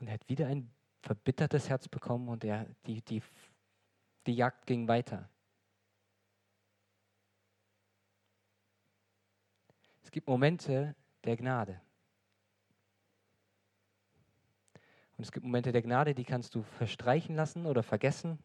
Und 0.00 0.08
er 0.08 0.14
hat 0.14 0.28
wieder 0.28 0.46
ein 0.48 0.70
verbittertes 1.02 1.68
Herz 1.68 1.88
bekommen 1.88 2.28
und 2.28 2.44
er, 2.44 2.66
die, 2.86 3.00
die, 3.02 3.22
die 4.26 4.34
Jagd 4.34 4.66
ging 4.66 4.88
weiter. 4.88 5.28
Es 10.02 10.10
gibt 10.10 10.28
Momente 10.28 10.94
der 11.24 11.36
Gnade. 11.36 11.80
Und 15.16 15.24
es 15.24 15.32
gibt 15.32 15.44
Momente 15.44 15.72
der 15.72 15.82
Gnade, 15.82 16.14
die 16.14 16.24
kannst 16.24 16.54
du 16.54 16.62
verstreichen 16.62 17.34
lassen 17.36 17.66
oder 17.66 17.82
vergessen 17.82 18.38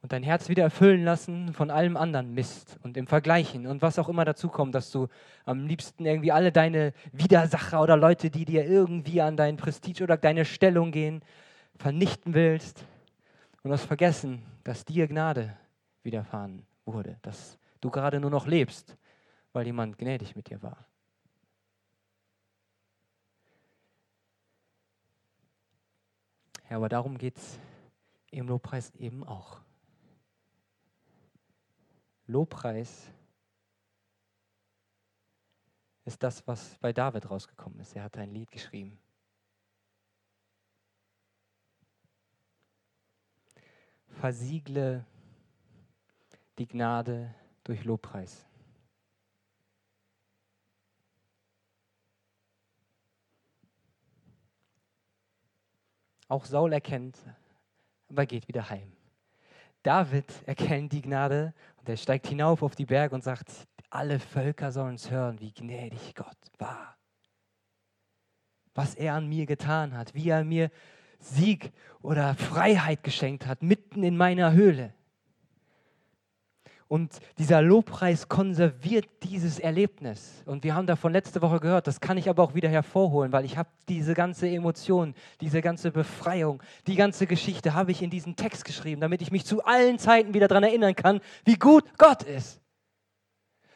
und 0.00 0.12
dein 0.12 0.22
Herz 0.22 0.48
wieder 0.48 0.62
erfüllen 0.62 1.02
lassen 1.02 1.52
von 1.54 1.70
allem 1.70 1.96
anderen 1.96 2.34
Mist 2.34 2.78
und 2.82 2.96
im 2.96 3.06
Vergleichen 3.06 3.66
und 3.66 3.82
was 3.82 3.98
auch 3.98 4.08
immer 4.08 4.24
dazu 4.24 4.48
kommt, 4.48 4.74
dass 4.74 4.90
du 4.90 5.08
am 5.44 5.66
liebsten 5.66 6.04
irgendwie 6.04 6.30
alle 6.30 6.52
deine 6.52 6.92
Widersacher 7.12 7.82
oder 7.82 7.96
Leute, 7.96 8.30
die 8.30 8.44
dir 8.44 8.64
irgendwie 8.66 9.22
an 9.22 9.36
dein 9.36 9.56
Prestige 9.56 10.04
oder 10.04 10.16
deine 10.16 10.44
Stellung 10.44 10.92
gehen, 10.92 11.22
vernichten 11.76 12.34
willst 12.34 12.84
und 13.64 13.72
hast 13.72 13.86
vergessen, 13.86 14.44
dass 14.62 14.84
dir 14.84 15.08
Gnade 15.08 15.56
widerfahren 16.02 16.66
wurde, 16.84 17.18
dass 17.22 17.58
du 17.80 17.90
gerade 17.90 18.20
nur 18.20 18.30
noch 18.30 18.46
lebst, 18.46 18.96
weil 19.52 19.66
jemand 19.66 19.98
gnädig 19.98 20.36
mit 20.36 20.50
dir 20.50 20.62
war. 20.62 20.86
Ja, 26.68 26.76
aber 26.76 26.88
darum 26.88 27.16
geht 27.18 27.38
es 27.38 27.58
im 28.30 28.48
Lobpreis 28.48 28.94
eben 28.96 29.24
auch. 29.24 29.60
Lobpreis 32.26 33.10
ist 36.04 36.22
das, 36.22 36.46
was 36.46 36.76
bei 36.78 36.92
David 36.92 37.30
rausgekommen 37.30 37.80
ist. 37.80 37.96
Er 37.96 38.04
hat 38.04 38.16
ein 38.18 38.30
Lied 38.30 38.50
geschrieben. 38.50 38.98
Versiegle 44.24 45.04
die 46.56 46.66
Gnade 46.66 47.34
durch 47.62 47.84
Lobpreis. 47.84 48.46
Auch 56.26 56.46
Saul 56.46 56.72
erkennt, 56.72 57.18
aber 58.08 58.24
geht 58.24 58.48
wieder 58.48 58.70
heim. 58.70 58.90
David 59.82 60.32
erkennt 60.46 60.94
die 60.94 61.02
Gnade 61.02 61.52
und 61.76 61.86
er 61.90 61.98
steigt 61.98 62.26
hinauf 62.26 62.62
auf 62.62 62.74
die 62.74 62.86
Berge 62.86 63.14
und 63.14 63.22
sagt, 63.22 63.50
alle 63.90 64.18
Völker 64.18 64.72
sollen 64.72 64.94
es 64.94 65.10
hören, 65.10 65.38
wie 65.38 65.52
gnädig 65.52 66.14
Gott 66.14 66.38
war. 66.56 66.96
Was 68.74 68.94
er 68.94 69.16
an 69.16 69.28
mir 69.28 69.44
getan 69.44 69.94
hat, 69.94 70.14
wie 70.14 70.30
er 70.30 70.44
mir 70.44 70.70
Sieg 71.24 71.72
oder 72.02 72.34
Freiheit 72.34 73.02
geschenkt 73.02 73.46
hat, 73.46 73.62
mitten 73.62 74.02
in 74.02 74.16
meiner 74.16 74.52
Höhle. 74.52 74.92
Und 76.86 77.18
dieser 77.38 77.62
Lobpreis 77.62 78.28
konserviert 78.28 79.08
dieses 79.22 79.58
Erlebnis. 79.58 80.42
Und 80.44 80.64
wir 80.64 80.74
haben 80.74 80.86
davon 80.86 81.12
letzte 81.12 81.40
Woche 81.40 81.58
gehört, 81.58 81.86
das 81.86 82.00
kann 82.00 82.18
ich 82.18 82.28
aber 82.28 82.42
auch 82.42 82.54
wieder 82.54 82.68
hervorholen, 82.68 83.32
weil 83.32 83.44
ich 83.44 83.56
habe 83.56 83.70
diese 83.88 84.14
ganze 84.14 84.48
Emotion, 84.48 85.14
diese 85.40 85.62
ganze 85.62 85.90
Befreiung, 85.90 86.62
die 86.86 86.94
ganze 86.94 87.26
Geschichte 87.26 87.74
habe 87.74 87.90
ich 87.90 88.02
in 88.02 88.10
diesen 88.10 88.36
Text 88.36 88.64
geschrieben, 88.64 89.00
damit 89.00 89.22
ich 89.22 89.32
mich 89.32 89.46
zu 89.46 89.64
allen 89.64 89.98
Zeiten 89.98 90.34
wieder 90.34 90.46
daran 90.46 90.62
erinnern 90.62 90.94
kann, 90.94 91.20
wie 91.44 91.56
gut 91.56 91.84
Gott 91.98 92.22
ist. 92.22 92.60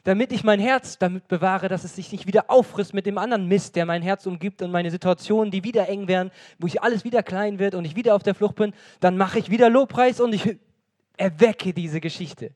Damit 0.09 0.33
ich 0.33 0.43
mein 0.43 0.59
Herz 0.59 0.97
damit 0.97 1.29
bewahre, 1.29 1.69
dass 1.69 1.85
es 1.85 1.95
sich 1.95 2.11
nicht 2.13 2.27
wieder 2.27 2.47
auffrisst 2.49 2.95
mit 2.95 3.05
dem 3.05 3.19
anderen 3.19 3.47
Mist, 3.47 3.77
der 3.77 3.85
mein 3.85 4.01
Herz 4.01 4.25
umgibt 4.25 4.63
und 4.63 4.71
meine 4.71 4.91
Situationen, 4.91 5.51
die 5.51 5.65
wieder 5.65 5.87
eng 5.87 6.09
werden, 6.09 6.31
wo 6.59 6.67
ich 6.67 6.81
alles 6.83 7.05
wieder 7.05 7.23
klein 7.23 7.59
wird 7.59 7.75
und 7.75 7.85
ich 7.85 7.95
wieder 7.95 8.15
auf 8.15 8.23
der 8.23 8.35
Flucht 8.35 8.55
bin, 8.55 8.73
dann 9.01 9.19
mache 9.19 9.39
ich 9.39 9.51
wieder 9.51 9.69
Lobpreis 9.69 10.19
und 10.23 10.33
ich 10.33 10.57
erwecke 11.19 11.75
diese 11.75 12.01
Geschichte 12.01 12.55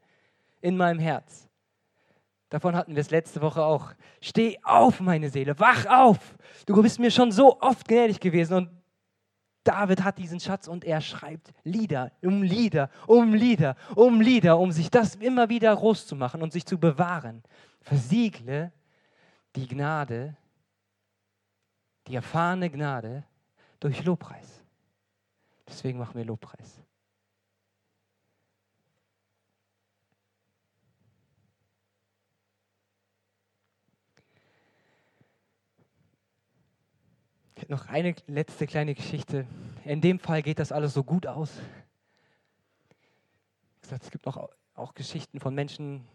in 0.63 0.79
meinem 0.79 0.99
Herz. 0.99 1.47
Davon 2.49 2.75
hatten 2.75 2.95
wir 2.95 3.03
es 3.03 3.11
letzte 3.11 3.43
Woche 3.43 3.63
auch. 3.63 3.93
Steh 4.23 4.59
auf, 4.63 5.01
meine 5.01 5.29
Seele, 5.29 5.61
wach 5.61 5.85
auf. 5.85 6.35
Du 6.65 6.81
bist 6.81 7.01
mir 7.01 7.11
schon 7.11 7.33
so 7.33 7.61
oft 7.61 7.87
gnädig 7.87 8.19
gewesen. 8.19 8.55
Und 8.55 8.82
David 9.65 10.03
hat 10.03 10.19
diesen 10.19 10.41
Schatz 10.41 10.67
und 10.69 10.85
er 10.85 11.01
schreibt 11.01 11.53
Lieder 11.63 12.13
um 12.23 12.43
Lieder, 12.43 12.91
um 13.07 13.35
Lieder, 13.35 13.77
um 13.95 14.21
Lieder, 14.21 14.59
um 14.59 14.73
sich 14.73 14.91
das 14.91 15.15
immer 15.17 15.49
wieder 15.49 15.75
groß 15.75 16.07
zu 16.07 16.17
machen 16.17 16.43
und 16.43 16.53
sich 16.53 16.67
zu 16.67 16.79
bewahren. 16.79 17.43
Versiegle 17.81 18.73
die 19.55 19.69
Gnade, 19.69 20.37
die 22.07 22.15
erfahrene 22.15 22.71
Gnade 22.71 23.25
durch 23.79 24.05
Lobpreis. 24.05 24.65
Deswegen 25.69 25.99
machen 25.99 26.17
wir 26.17 26.25
Lobpreis. 26.25 26.81
Noch 37.69 37.87
eine 37.87 38.15
letzte 38.27 38.67
kleine 38.67 38.95
Geschichte. 38.95 39.47
In 39.85 40.01
dem 40.01 40.19
Fall 40.19 40.43
geht 40.43 40.59
das 40.59 40.73
alles 40.73 40.95
so 40.95 41.05
gut 41.05 41.27
aus. 41.27 41.61
Es 43.91 44.11
gibt 44.11 44.27
noch 44.27 44.49
auch 44.75 44.95
Geschichten 44.95 45.39
von 45.39 45.55
Menschen, 45.55 46.07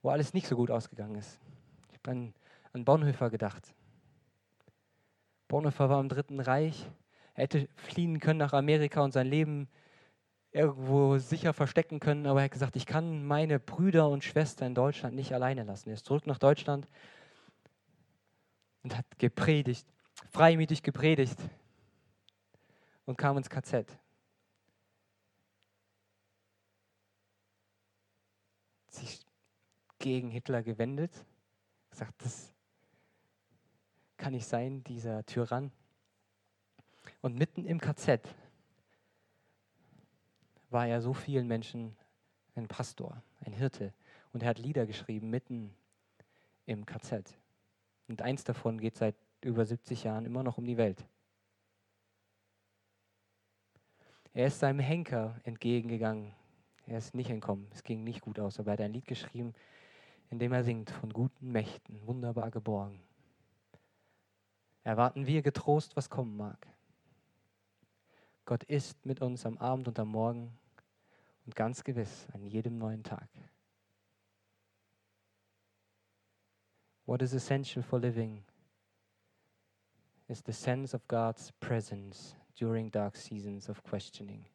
wo 0.00 0.10
alles 0.10 0.32
nicht 0.32 0.46
so 0.46 0.56
gut 0.56 0.70
ausgegangen 0.70 1.16
ist. 1.16 1.38
Ich 1.90 1.98
habe 1.98 2.10
an, 2.10 2.34
an 2.72 2.84
Bonhoeffer 2.84 3.30
gedacht. 3.30 3.74
Bonhoeffer 5.48 5.90
war 5.90 6.00
im 6.00 6.08
Dritten 6.08 6.40
Reich. 6.40 6.88
Er 7.34 7.44
hätte 7.44 7.68
fliehen 7.76 8.18
können 8.18 8.38
nach 8.38 8.54
Amerika 8.54 9.02
und 9.02 9.12
sein 9.12 9.26
Leben 9.26 9.68
irgendwo 10.52 11.18
sicher 11.18 11.52
verstecken 11.52 12.00
können, 12.00 12.26
aber 12.26 12.40
er 12.40 12.44
hat 12.44 12.52
gesagt, 12.52 12.76
ich 12.76 12.86
kann 12.86 13.24
meine 13.24 13.58
Brüder 13.58 14.08
und 14.08 14.24
Schwestern 14.24 14.68
in 14.68 14.74
Deutschland 14.74 15.14
nicht 15.14 15.32
alleine 15.32 15.64
lassen. 15.64 15.90
Er 15.90 15.94
ist 15.94 16.06
zurück 16.06 16.26
nach 16.26 16.38
Deutschland 16.38 16.88
und 18.82 18.96
hat 18.96 19.06
gepredigt, 19.18 19.86
freimütig 20.30 20.82
gepredigt 20.82 21.38
und 23.04 23.16
kam 23.16 23.36
ins 23.36 23.50
KZ. 23.50 23.98
Sich 28.88 29.24
gegen 29.98 30.30
Hitler 30.30 30.62
gewendet, 30.62 31.24
gesagt, 31.90 32.14
das 32.24 32.52
kann 34.16 34.32
nicht 34.32 34.46
sein, 34.46 34.84
dieser 34.84 35.24
Tyrann. 35.24 35.72
Und 37.20 37.36
mitten 37.36 37.64
im 37.64 37.80
KZ 37.80 38.28
war 40.70 40.86
er 40.86 41.00
so 41.00 41.12
vielen 41.12 41.46
Menschen 41.46 41.96
ein 42.54 42.68
Pastor, 42.68 43.22
ein 43.40 43.52
Hirte. 43.52 43.92
Und 44.32 44.42
er 44.42 44.50
hat 44.50 44.58
Lieder 44.58 44.86
geschrieben 44.86 45.30
mitten 45.30 45.74
im 46.66 46.86
KZ. 46.86 47.36
Und 48.12 48.20
eins 48.20 48.44
davon 48.44 48.78
geht 48.78 48.94
seit 48.94 49.14
über 49.40 49.64
70 49.64 50.04
Jahren 50.04 50.26
immer 50.26 50.42
noch 50.42 50.58
um 50.58 50.66
die 50.66 50.76
Welt. 50.76 51.02
Er 54.34 54.48
ist 54.48 54.58
seinem 54.58 54.80
Henker 54.80 55.40
entgegengegangen. 55.44 56.34
Er 56.86 56.98
ist 56.98 57.14
nicht 57.14 57.30
entkommen. 57.30 57.68
Es 57.72 57.82
ging 57.82 58.04
nicht 58.04 58.20
gut 58.20 58.38
aus, 58.38 58.60
aber 58.60 58.72
er 58.72 58.72
hat 58.74 58.80
ein 58.82 58.92
Lied 58.92 59.06
geschrieben, 59.06 59.54
in 60.28 60.38
dem 60.38 60.52
er 60.52 60.62
singt, 60.62 60.90
von 60.90 61.10
guten 61.10 61.52
Mächten, 61.52 62.06
wunderbar 62.06 62.50
geborgen. 62.50 63.00
Erwarten 64.84 65.26
wir 65.26 65.40
getrost, 65.40 65.96
was 65.96 66.10
kommen 66.10 66.36
mag. 66.36 66.66
Gott 68.44 68.62
ist 68.64 69.06
mit 69.06 69.22
uns 69.22 69.46
am 69.46 69.56
Abend 69.56 69.88
und 69.88 69.98
am 69.98 70.08
Morgen 70.08 70.52
und 71.46 71.56
ganz 71.56 71.82
gewiss 71.82 72.28
an 72.34 72.44
jedem 72.44 72.76
neuen 72.76 73.04
Tag. 73.04 73.30
What 77.12 77.20
is 77.20 77.34
essential 77.34 77.82
for 77.82 77.98
living 77.98 78.42
is 80.30 80.40
the 80.40 80.52
sense 80.54 80.94
of 80.94 81.06
God's 81.08 81.52
presence 81.60 82.36
during 82.58 82.88
dark 82.88 83.16
seasons 83.16 83.68
of 83.68 83.82
questioning. 83.82 84.46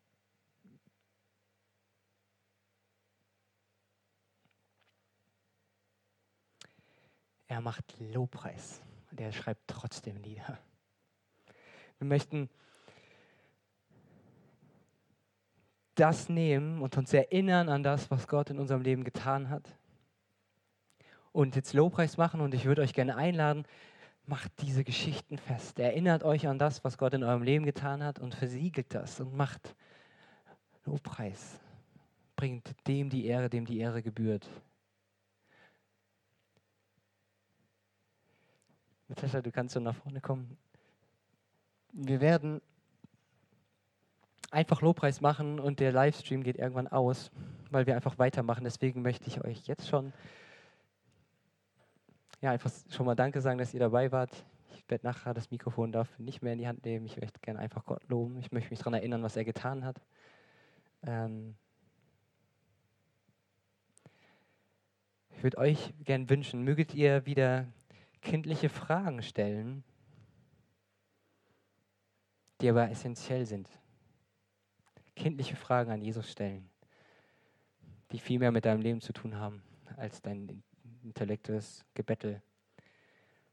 Er 7.48 7.62
macht 7.62 7.96
Lobpreis 8.00 8.82
und 9.12 9.22
er 9.22 9.32
schreibt 9.32 9.62
trotzdem 9.68 10.18
Lieder. 10.18 10.58
Wir 12.00 12.08
möchten 12.08 12.50
das 15.94 16.28
nehmen 16.28 16.82
und 16.82 16.98
uns 16.98 17.14
erinnern 17.14 17.70
an 17.70 17.84
das, 17.84 18.10
was 18.10 18.28
Gott 18.28 18.50
in 18.50 18.58
unserem 18.58 18.82
Leben 18.82 19.04
getan 19.04 19.52
hat 19.52 19.77
und 21.38 21.56
jetzt 21.56 21.74
Lobpreis 21.74 22.18
machen 22.18 22.42
und 22.42 22.56
ich 22.56 22.66
würde 22.66 22.82
euch 22.82 22.96
gerne 22.96 23.16
einladen, 23.16 23.66
macht 24.26 24.52
diese 24.64 24.84
Geschichten 24.84 25.38
fest. 25.38 25.78
Erinnert 25.78 26.24
euch 26.24 26.48
an 26.48 26.58
das, 26.58 26.84
was 26.84 26.98
Gott 26.98 27.14
in 27.14 27.24
eurem 27.24 27.44
Leben 27.44 27.64
getan 27.64 28.04
hat 28.04 28.18
und 28.18 28.34
versiegelt 28.34 28.92
das 28.96 29.20
und 29.20 29.38
macht 29.38 29.76
Lobpreis. 30.84 31.60
Bringt 32.36 32.74
dem 32.88 33.12
die 33.12 33.28
Ehre, 33.28 33.52
dem 33.52 33.66
die 33.66 33.78
Ehre 33.78 34.02
gebührt. 34.02 34.50
Natascha, 39.08 39.40
du 39.40 39.52
kannst 39.52 39.76
so 39.76 39.80
nach 39.80 39.96
vorne 39.96 40.22
kommen. 40.22 40.58
Wir 41.92 42.20
werden 42.20 42.62
einfach 44.50 44.82
Lobpreis 44.82 45.22
machen 45.22 45.60
und 45.60 45.80
der 45.80 45.92
Livestream 45.92 46.42
geht 46.42 46.58
irgendwann 46.58 46.88
aus, 46.88 47.30
weil 47.70 47.86
wir 47.86 47.94
einfach 47.96 48.18
weitermachen. 48.18 48.64
Deswegen 48.64 49.04
möchte 49.04 49.28
ich 49.28 49.46
euch 49.46 49.68
jetzt 49.68 49.88
schon 49.88 50.14
ja, 52.42 52.52
einfach 52.52 52.72
schon 52.90 53.06
mal 53.06 53.16
Danke 53.16 53.42
sagen, 53.42 53.58
dass 53.58 53.74
ihr 53.74 53.80
dabei 53.80 54.12
wart. 54.12 54.46
Ich 54.76 54.90
werde 54.90 55.06
nachher 55.06 55.34
das 55.34 55.50
Mikrofon 55.50 55.92
dafür 55.92 56.24
nicht 56.24 56.42
mehr 56.42 56.54
in 56.54 56.60
die 56.60 56.68
Hand 56.68 56.86
nehmen. 56.86 57.06
Ich 57.06 57.20
möchte 57.20 57.40
gerne 57.40 57.60
einfach 57.60 57.86
Gott 57.86 58.08
loben. 58.08 58.38
Ich 58.38 58.52
möchte 58.52 58.70
mich 58.70 58.80
daran 58.80 58.94
erinnern, 58.94 59.24
was 59.24 59.36
er 59.36 59.44
getan 59.44 59.84
hat. 59.84 60.02
Ähm 61.04 61.56
ich 65.32 65.44
würde 65.44 65.58
euch 65.58 65.94
gerne 66.04 66.30
wünschen, 66.30 66.64
möget 66.64 66.94
ihr 66.94 67.26
wieder 67.26 67.68
kindliche 68.22 68.70
Fragen 68.70 69.22
stellen, 69.22 69.84
die 72.62 72.70
aber 72.70 72.90
essentiell 72.90 73.46
sind. 73.46 73.70
Kindliche 75.16 75.56
Fragen 75.56 75.92
an 75.92 76.02
Jesus 76.02 76.32
stellen, 76.32 76.70
die 78.12 78.20
viel 78.20 78.40
mehr 78.40 78.52
mit 78.52 78.66
deinem 78.66 78.82
Leben 78.82 79.02
zu 79.02 79.14
tun 79.14 79.36
haben 79.36 79.64
als 79.96 80.22
dein 80.22 80.64
intellektuelles 81.08 81.86
Gebettel. 81.94 82.42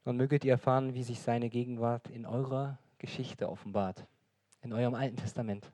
Und 0.05 0.17
möget 0.17 0.45
ihr 0.45 0.53
erfahren, 0.53 0.95
wie 0.95 1.03
sich 1.03 1.21
seine 1.21 1.49
Gegenwart 1.49 2.11
in 2.11 2.27
eurer 2.27 2.79
Geschichte 2.99 3.49
offenbart, 3.49 4.07
in 4.63 4.73
eurem 4.73 4.95
Alten 4.95 5.17
Testament. 5.17 5.73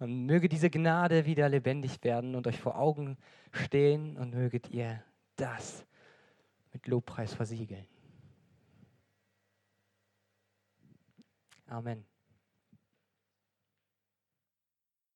Und 0.00 0.26
möge 0.26 0.48
diese 0.48 0.70
Gnade 0.70 1.26
wieder 1.26 1.48
lebendig 1.48 2.02
werden 2.02 2.34
und 2.34 2.46
euch 2.46 2.58
vor 2.58 2.78
Augen 2.78 3.16
stehen 3.52 4.16
und 4.16 4.34
möget 4.34 4.70
ihr 4.70 5.02
das 5.36 5.84
mit 6.72 6.86
Lobpreis 6.86 7.34
versiegeln. 7.34 7.86
Amen. 11.66 12.04